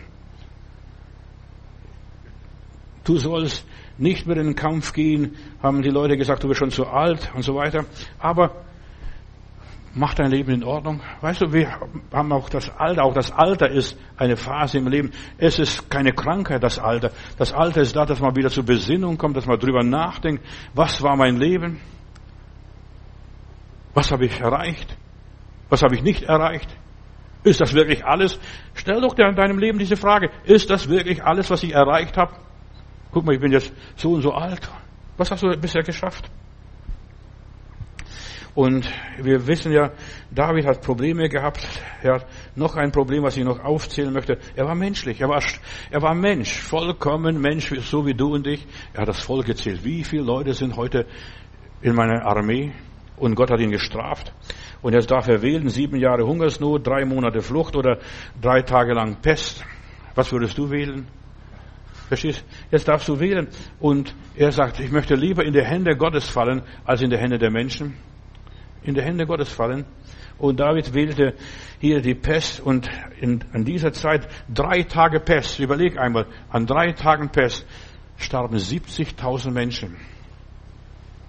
[3.04, 3.64] Du sollst
[3.98, 7.30] nicht mehr in den Kampf gehen, haben die Leute gesagt, du bist schon zu alt
[7.36, 7.84] und so weiter.
[8.18, 8.64] Aber
[9.94, 11.00] mach dein Leben in Ordnung.
[11.20, 11.70] Weißt du, wir
[12.12, 15.12] haben auch das Alter, auch das Alter ist eine Phase im Leben.
[15.38, 17.12] Es ist keine Krankheit, das Alter.
[17.38, 20.44] Das Alter ist da, dass man wieder zur Besinnung kommt, dass man drüber nachdenkt,
[20.74, 21.80] was war mein Leben?
[23.94, 24.96] Was habe ich erreicht?
[25.68, 26.76] Was habe ich nicht erreicht?
[27.46, 28.40] Ist das wirklich alles?
[28.74, 30.30] Stell doch dir in deinem Leben diese Frage.
[30.42, 32.32] Ist das wirklich alles, was ich erreicht habe?
[33.12, 34.68] Guck mal, ich bin jetzt so und so alt.
[35.16, 36.28] Was hast du bisher geschafft?
[38.56, 38.90] Und
[39.22, 39.92] wir wissen ja,
[40.32, 41.64] David hat Probleme gehabt.
[42.02, 42.26] Er hat
[42.56, 44.38] noch ein Problem, was ich noch aufzählen möchte.
[44.56, 45.20] Er war menschlich.
[45.20, 45.40] Er war,
[45.92, 46.52] er war Mensch.
[46.52, 48.66] Vollkommen Mensch, so wie du und ich.
[48.92, 49.84] Er hat das Volk gezählt.
[49.84, 51.06] Wie viele Leute sind heute
[51.80, 52.72] in meiner Armee?
[53.16, 54.32] Und Gott hat ihn gestraft.
[54.86, 57.98] Und jetzt darf er wählen, sieben Jahre Hungersnot, drei Monate Flucht oder
[58.40, 59.64] drei Tage lang Pest.
[60.14, 61.08] Was würdest du wählen?
[62.06, 62.44] Verstehst?
[62.70, 63.48] Jetzt darfst du wählen.
[63.80, 67.36] Und er sagt, ich möchte lieber in die Hände Gottes fallen, als in die Hände
[67.36, 67.94] der Menschen.
[68.84, 69.86] In die Hände Gottes fallen.
[70.38, 71.34] Und David wählte
[71.80, 72.88] hier die Pest und
[73.20, 75.58] in, an dieser Zeit drei Tage Pest.
[75.58, 77.66] Überleg einmal, an drei Tagen Pest
[78.18, 79.96] starben 70.000 Menschen.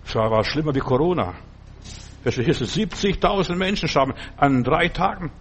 [0.03, 1.33] Das war schlimmer wie Corona.
[2.33, 2.65] Verstehst du?
[2.65, 5.31] 70.000 Menschen starben an drei Tagen.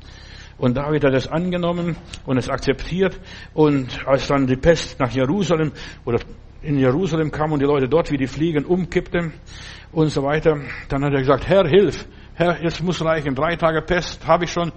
[0.56, 3.18] Und David hat es angenommen und es akzeptiert.
[3.54, 5.72] Und als dann die Pest nach Jerusalem
[6.04, 6.20] oder
[6.62, 9.32] in Jerusalem kam und die Leute dort wie die Fliegen umkippten
[9.90, 12.06] und so weiter, dann hat er gesagt, Herr, hilf.
[12.34, 13.34] Herr, jetzt muss reichen.
[13.34, 14.70] Drei Tage Pest habe ich schon.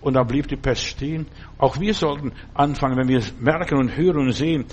[0.00, 1.26] Und da blieb die Pest stehen.
[1.58, 4.66] Auch wir sollten anfangen, wenn wir merken und hören und sehen,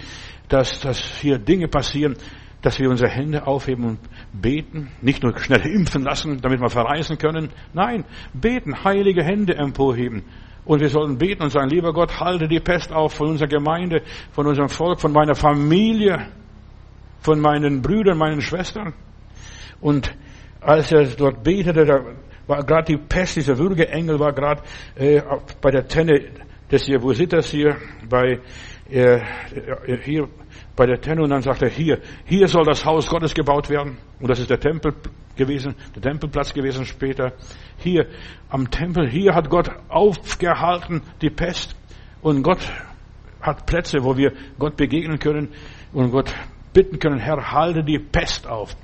[0.48, 2.16] dass, dass hier Dinge passieren,
[2.64, 3.99] dass wir unsere Hände aufheben und
[4.32, 7.49] beten, nicht nur schnell impfen lassen, damit wir verreisen können.
[7.74, 10.24] Nein, beten, heilige Hände emporheben.
[10.66, 14.01] Und wir sollen beten und sagen, lieber Gott, halte die Pest auf von unserer Gemeinde,
[14.32, 16.26] von unserem Volk, von meiner Familie,
[17.20, 18.93] von meinen Brüdern, meinen Schwestern.
[19.82, 20.16] Und
[20.61, 21.99] als er dort betete, da
[22.47, 24.61] war gerade die Pest, dieser Würgeengel war gerade
[24.95, 25.22] äh,
[25.61, 26.22] bei der Tenne
[26.72, 27.78] des Jebusitas hier,
[28.09, 28.39] bei
[28.89, 29.20] äh,
[30.03, 30.28] hier
[30.76, 33.97] bei der Tenne und dann sagt er, hier, hier soll das Haus Gottes gebaut werden.
[34.20, 34.93] Und das ist der Tempel
[35.36, 37.34] gewesen, der Tempelplatz gewesen später.
[37.78, 38.07] Hier
[38.49, 41.76] am Tempel, hier hat Gott aufgehalten die Pest.
[42.22, 42.59] Und Gott
[43.41, 45.49] hat Plätze, wo wir Gott begegnen können
[45.91, 46.34] und Gott
[46.74, 48.76] bitten können, Herr, halte die Pest auf.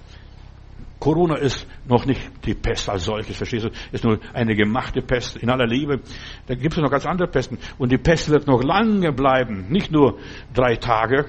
[1.00, 3.70] Corona ist noch nicht die Pest als solches, verstehst du?
[3.92, 6.02] Ist nur eine gemachte Pest in aller Liebe.
[6.46, 7.58] Da gibt es noch ganz andere Pesten.
[7.78, 9.68] Und die Pest wird noch lange bleiben.
[9.70, 10.20] Nicht nur
[10.54, 11.26] drei Tage,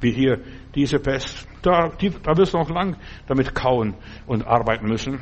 [0.00, 0.40] wie hier
[0.74, 1.46] diese Pest.
[1.60, 2.96] Da, die, da wirst du noch lang
[3.26, 3.94] damit kauen
[4.26, 5.20] und arbeiten müssen.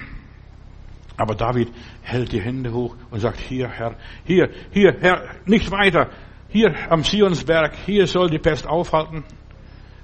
[1.17, 1.73] Aber David
[2.03, 6.11] hält die Hände hoch und sagt, hier, Herr, hier, hier, Herr, nicht weiter.
[6.49, 9.25] hier am Sionsberg, hier soll die Pest aufhalten.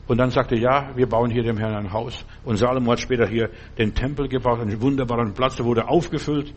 [0.07, 2.27] Und dann sagte, ja, wir bauen hier dem Herrn ein Haus.
[2.45, 6.55] Und Salomo hat später hier den Tempel gebaut, einen wunderbaren Platz, der wurde aufgefüllt.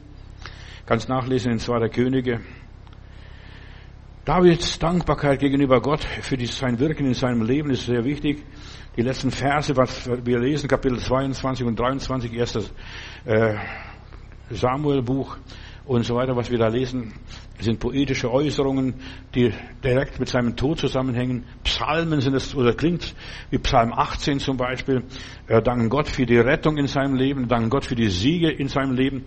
[0.85, 1.89] Kannst nachlesen in 2.
[1.89, 2.41] Könige.
[4.25, 8.43] Davids Dankbarkeit gegenüber Gott für sein Wirken in seinem Leben ist sehr wichtig.
[8.97, 12.73] Die letzten Verse, was wir lesen, Kapitel 22 und 23, erstes
[13.25, 13.55] äh,
[14.49, 15.37] Samuel-Buch
[15.85, 17.13] und so weiter, was wir da lesen,
[17.63, 18.95] sind poetische Äußerungen,
[19.33, 19.51] die
[19.83, 21.45] direkt mit seinem Tod zusammenhängen.
[21.63, 23.15] Psalmen sind es, oder klingt
[23.49, 25.03] wie Psalm 18 zum Beispiel.
[25.47, 28.67] Wir danken Gott für die Rettung in seinem Leben, danken Gott für die Siege in
[28.67, 29.25] seinem Leben.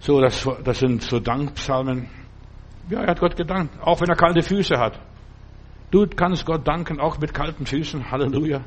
[0.00, 2.08] So, das, das sind so Dankpsalmen.
[2.88, 4.98] Ja, er hat Gott gedankt, auch wenn er kalte Füße hat.
[5.90, 8.10] Du kannst Gott danken, auch mit kalten Füßen.
[8.10, 8.64] Halleluja.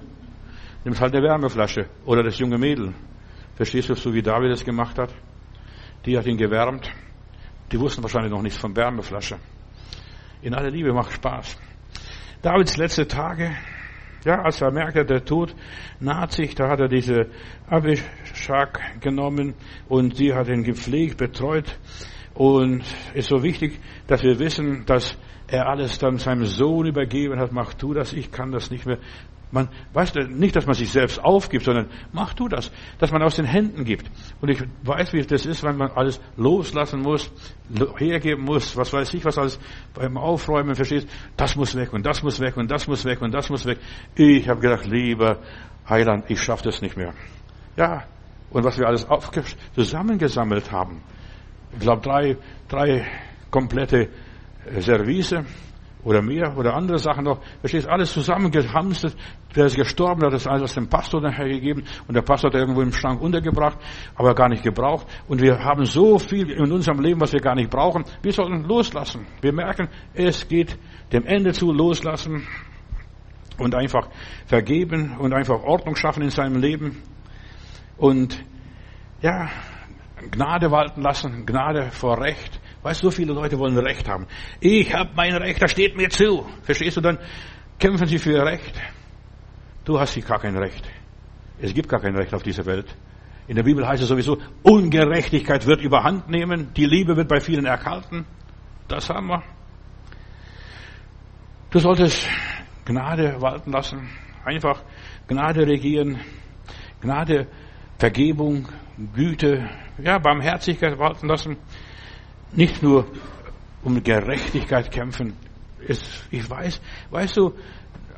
[0.83, 2.93] Nimmst halt eine Wärmeflasche oder das junge Mädel.
[3.55, 5.13] Verstehst du, so wie David es gemacht hat?
[6.05, 6.91] Die hat ihn gewärmt.
[7.73, 9.39] Die wussten wahrscheinlich noch nichts von Wärmeflasche.
[10.43, 11.57] In aller Liebe macht Spaß.
[12.43, 13.49] Davids letzte Tage,
[14.25, 15.55] ja, als er merkte, der Tod
[15.99, 17.31] naht sich, da hat er diese
[17.67, 19.55] Abishak genommen
[19.89, 21.79] und sie hat ihn gepflegt, betreut.
[22.35, 22.83] Und
[23.15, 25.17] ist so wichtig, dass wir wissen, dass
[25.47, 27.51] er alles dann seinem Sohn übergeben hat.
[27.51, 28.99] Mach du das, ich kann das nicht mehr.
[29.53, 33.21] Man, weißt du, nicht, dass man sich selbst aufgibt, sondern mach du das, dass man
[33.21, 34.09] aus den Händen gibt.
[34.41, 37.31] Und ich weiß, wie das ist, wenn man alles loslassen muss,
[37.99, 39.59] hergeben muss, was weiß ich, was alles
[39.93, 41.07] beim Aufräumen versteht.
[41.37, 43.77] Das muss weg und das muss weg und das muss weg und das muss weg.
[44.15, 45.37] Ich habe gedacht, lieber
[45.87, 47.13] Heiland, ich schaffe das nicht mehr.
[47.77, 48.05] Ja,
[48.49, 49.05] und was wir alles
[49.75, 51.03] zusammengesammelt haben,
[51.73, 52.37] ich glaube drei,
[52.67, 53.05] drei
[53.51, 54.09] komplette
[54.79, 55.35] Service,
[56.03, 57.39] oder mehr oder andere Sachen noch.
[57.59, 59.15] Verstehst alles zusammengehamstert.
[59.55, 62.81] Der ist gestorben, hat das alles dem Pastor nachher gegeben und der Pastor hat irgendwo
[62.81, 63.77] im Schrank untergebracht,
[64.15, 65.07] aber gar nicht gebraucht.
[65.27, 68.03] Und wir haben so viel in unserem Leben, was wir gar nicht brauchen.
[68.21, 69.25] Wir sollten loslassen.
[69.41, 70.77] Wir merken, es geht
[71.11, 72.47] dem Ende zu, loslassen
[73.57, 74.09] und einfach
[74.45, 77.01] vergeben und einfach Ordnung schaffen in seinem Leben.
[77.97, 78.43] Und
[79.21, 79.49] ja,
[80.31, 82.59] Gnade walten lassen, Gnade vor Recht.
[82.83, 84.27] Weißt du, so viele Leute wollen Recht haben.
[84.59, 86.45] Ich habe mein Recht, das steht mir zu.
[86.63, 87.17] Verstehst du dann?
[87.79, 88.73] Kämpfen sie für ihr Recht.
[89.85, 90.83] Du hast gar kein Recht.
[91.59, 92.93] Es gibt gar kein Recht auf dieser Welt.
[93.47, 97.65] In der Bibel heißt es sowieso, Ungerechtigkeit wird überhand nehmen, die Liebe wird bei vielen
[97.65, 98.25] erkalten.
[98.89, 99.43] Das haben wir.
[101.71, 102.27] Du solltest
[102.85, 104.09] Gnade walten lassen,
[104.43, 104.83] einfach
[105.27, 106.19] Gnade regieren,
[107.01, 107.47] Gnade,
[107.97, 108.67] Vergebung,
[109.13, 109.69] Güte,
[110.01, 111.57] ja, Barmherzigkeit walten lassen
[112.55, 113.05] nicht nur
[113.83, 115.33] um Gerechtigkeit kämpfen.
[116.31, 116.79] Ich weiß,
[117.11, 117.53] weißt du,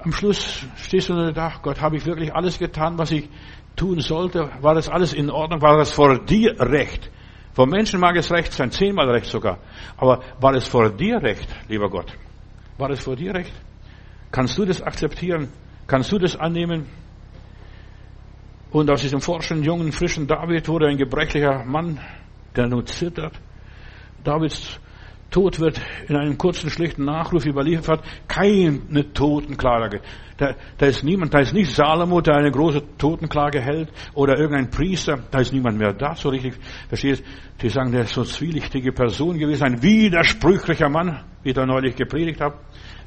[0.03, 3.27] am Schluss stehst du da, Gott, habe ich wirklich alles getan, was ich
[3.75, 4.51] tun sollte?
[4.61, 5.61] War das alles in Ordnung?
[5.61, 7.09] War das vor dir recht?
[7.53, 9.59] Vor Menschen mag es recht sein, zehnmal recht sogar.
[9.97, 12.13] Aber war es vor dir recht, lieber Gott?
[12.77, 13.53] War es vor dir recht?
[14.31, 15.47] Kannst du das akzeptieren?
[15.87, 16.85] Kannst du das annehmen?
[18.71, 21.99] Und aus diesem forschen, jungen, frischen David wurde ein gebrechlicher Mann,
[22.55, 23.39] der nur zittert.
[24.25, 24.79] Davids
[25.35, 28.01] Tod wird in einem kurzen, schlichten Nachruf überliefert.
[28.27, 30.01] Keine Totenklage.
[30.37, 34.69] Da, da ist niemand, da ist nicht Salomo, der eine große Totenklage hält, oder irgendein
[34.69, 36.53] Priester, da ist niemand mehr da, so richtig,
[36.87, 37.23] verstehst
[37.61, 41.95] Die sagen, der ist so zwielichtige Person gewesen, ein widersprüchlicher Mann, wie ich da neulich
[41.95, 42.57] gepredigt habe.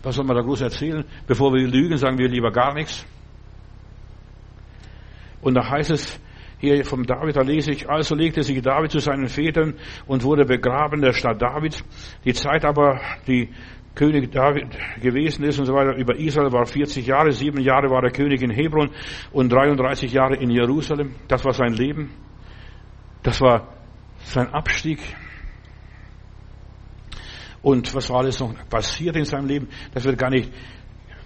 [0.03, 1.05] Was soll man da groß erzählen?
[1.27, 3.07] Bevor wir lügen, sagen wir lieber gar nichts.
[5.41, 6.21] Und da heißt es,
[6.59, 9.75] hier vom David, da lese ich, also legte sich David zu seinen Vätern
[10.07, 11.85] und wurde begraben in der Stadt David.
[12.25, 13.51] Die Zeit aber, die
[13.95, 14.67] König David
[15.01, 18.43] gewesen ist und so weiter, über Israel war 40 Jahre, sieben Jahre war er König
[18.43, 18.91] in Hebron
[19.33, 21.15] und 33 Jahre in Jerusalem.
[21.27, 22.11] Das war sein Leben.
[23.23, 23.69] Das war
[24.23, 25.01] sein Abstieg.
[27.61, 29.69] Und was war alles noch passiert in seinem Leben?
[29.93, 30.53] Das wird gar nicht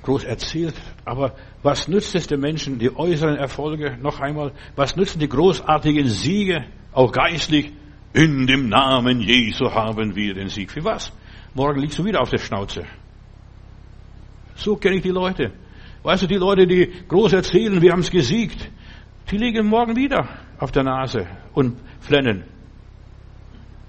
[0.02, 0.74] groß erzählt.
[1.04, 3.96] Aber was nützt es den Menschen, die äußeren Erfolge?
[4.00, 7.72] Noch einmal, was nützen die großartigen Siege, auch geistlich?
[8.14, 10.70] In dem Namen Jesu haben wir den Sieg.
[10.70, 11.12] Für was?
[11.54, 12.84] Morgen liegst du wieder auf der Schnauze.
[14.54, 15.52] So kenne ich die Leute.
[16.02, 18.70] Weißt du, die Leute, die groß erzählen, wir haben es gesiegt,
[19.30, 20.28] die liegen morgen wieder
[20.58, 22.44] auf der Nase und flennen.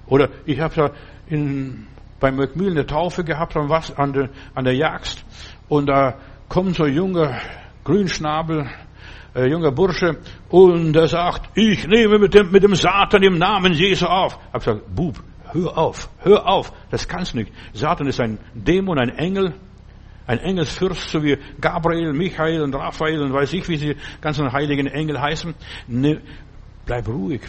[0.06, 0.92] Oder ich habe da
[1.28, 1.88] in,
[2.20, 5.26] beim Macmillan eine Taufe gehabt an, was, an, der, an der Jagd
[5.70, 6.16] und da
[6.50, 7.40] kommt so ein junger
[7.84, 8.70] Grünschnabel,
[9.36, 10.18] äh, junger Bursche,
[10.50, 14.38] und er sagt, ich nehme mit dem, mit dem Satan im Namen Jesu auf.
[14.38, 17.52] Ich habe gesagt, Bub, hör auf, hör auf, das kannst du nicht.
[17.74, 19.56] Satan ist ein Dämon, ein Engel,
[20.28, 24.88] ein Engelsfürst, so wie Gabriel, Michael und Raphael und weiß ich, wie sie ganzen heiligen
[24.88, 25.54] Engel heißen.
[25.88, 26.22] Ne,
[26.86, 27.42] bleib ruhig.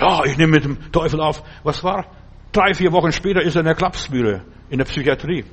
[0.00, 1.42] Ja, ich nehme mit dem Teufel auf.
[1.62, 2.06] Was war?
[2.52, 5.44] Drei, vier Wochen später ist er in der Klapsmühle, in der Psychiatrie.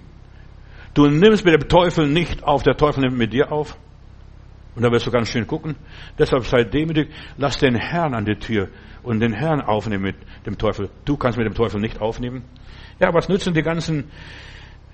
[0.93, 3.77] Du nimmst mit dem Teufel nicht auf, der Teufel nimmt mit dir auf.
[4.75, 5.75] Und da wirst du ganz schön gucken.
[6.17, 8.69] Deshalb sei demütig, lass den Herrn an die Tür
[9.03, 10.15] und den Herrn aufnehmen mit
[10.45, 10.89] dem Teufel.
[11.05, 12.43] Du kannst mit dem Teufel nicht aufnehmen.
[12.99, 14.05] Ja, was nützen die ganzen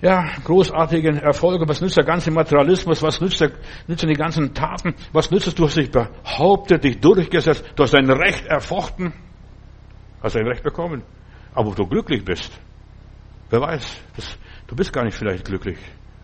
[0.02, 3.52] ja, großartigen Erfolge, was nützt der ganze Materialismus, was nützt der,
[3.86, 7.92] nützen die ganzen Taten, was nützt es, du hast dich behauptet, dich durchgesetzt, du hast
[7.92, 9.12] dein Recht erfochten,
[10.22, 11.02] hast dein Recht bekommen,
[11.54, 12.58] aber ob du glücklich bist,
[13.50, 14.38] wer weiß, das,
[14.70, 15.78] du bist gar nicht vielleicht glücklich.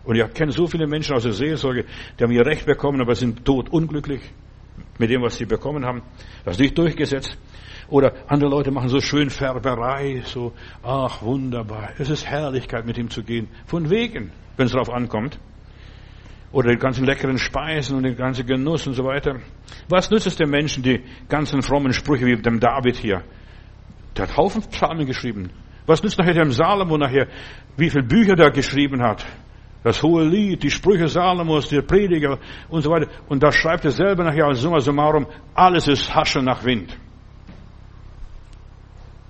[0.05, 1.83] Und ich kenne so viele Menschen aus der Seelsorge,
[2.17, 4.21] die haben ihr Recht bekommen, aber sind tot unglücklich
[4.97, 6.01] mit dem, was sie bekommen haben.
[6.45, 7.37] Das ist nicht durchgesetzt.
[7.89, 11.91] Oder andere Leute machen so schön Färberei, so, ach wunderbar.
[11.97, 13.49] Es ist Herrlichkeit, mit ihm zu gehen.
[13.65, 15.39] Von wegen, wenn es darauf ankommt.
[16.53, 19.35] Oder die ganzen leckeren Speisen und den ganzen Genuss und so weiter.
[19.89, 23.23] Was nützt es den Menschen, die ganzen frommen Sprüche wie dem David hier?
[24.15, 25.51] Der hat Haufen Psalmen geschrieben.
[25.87, 27.27] Was nützt nachher dem Salomo nachher,
[27.77, 29.25] wie viele Bücher der geschrieben hat?
[29.83, 33.09] Das hohe Lied, die Sprüche Salomos, der Prediger und so weiter.
[33.29, 36.97] Und da schreibt er selber nachher als Summa summarum, alles ist Hasche nach Wind.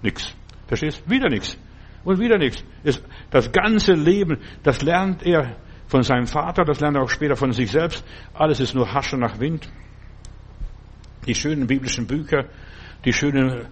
[0.02, 0.34] Nix.
[0.66, 1.08] Verstehst?
[1.08, 1.58] Wieder nichts.
[2.04, 2.64] Und wieder nichts.
[3.30, 7.52] Das ganze Leben, das lernt er von seinem Vater, das lernt er auch später von
[7.52, 8.04] sich selbst.
[8.34, 9.70] Alles ist nur Hasche nach Wind.
[11.28, 12.46] Die schönen biblischen Bücher,
[13.06, 13.68] die schönen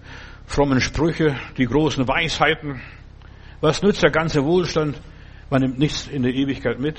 [0.46, 2.80] frommen Sprüche, die großen Weisheiten.
[3.60, 5.00] Was nützt der ganze Wohlstand?
[5.50, 6.96] Man nimmt nichts in der Ewigkeit mit.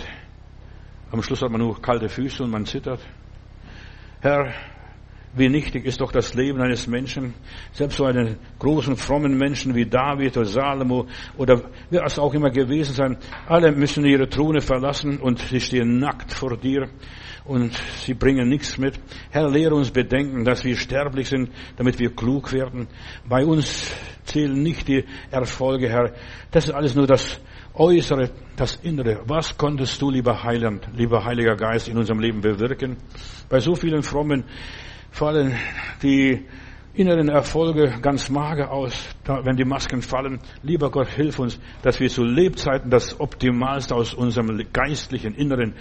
[1.12, 3.00] Am Schluss hat man nur kalte Füße und man zittert.
[4.22, 4.54] Herr,
[5.34, 7.34] wie nichtig ist doch das Leben eines Menschen.
[7.72, 12.50] Selbst so einen großen, frommen Menschen wie David oder Salomo oder wer es auch immer
[12.50, 13.18] gewesen sein.
[13.48, 16.90] Alle müssen ihre Throne verlassen und sie stehen nackt vor dir
[17.48, 19.00] und sie bringen nichts mit.
[19.32, 22.88] Herr, lehre uns bedenken, dass wir sterblich sind, damit wir klug werden.
[23.28, 23.94] Bei uns
[24.26, 26.14] zählen nicht die Erfolge, Herr.
[26.52, 27.40] Das ist alles nur das
[27.74, 29.22] Äußere, das Innere.
[29.26, 32.98] Was konntest du, lieber Heiland, lieber Heiliger Geist, in unserem Leben bewirken?
[33.50, 34.44] Bei so vielen frommen
[35.12, 35.56] fallen
[36.04, 36.46] die
[36.98, 39.08] inneren Erfolge ganz mager aus,
[39.44, 40.40] wenn die Masken fallen.
[40.64, 45.76] Lieber Gott, hilf uns, dass wir zu Lebzeiten das Optimalste aus unserem geistlichen inneren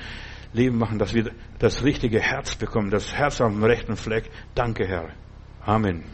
[0.57, 4.31] Leben machen, dass wir das richtige Herz bekommen, das Herz am rechten Fleck.
[4.55, 5.11] Danke, Herr.
[5.61, 6.05] Amen.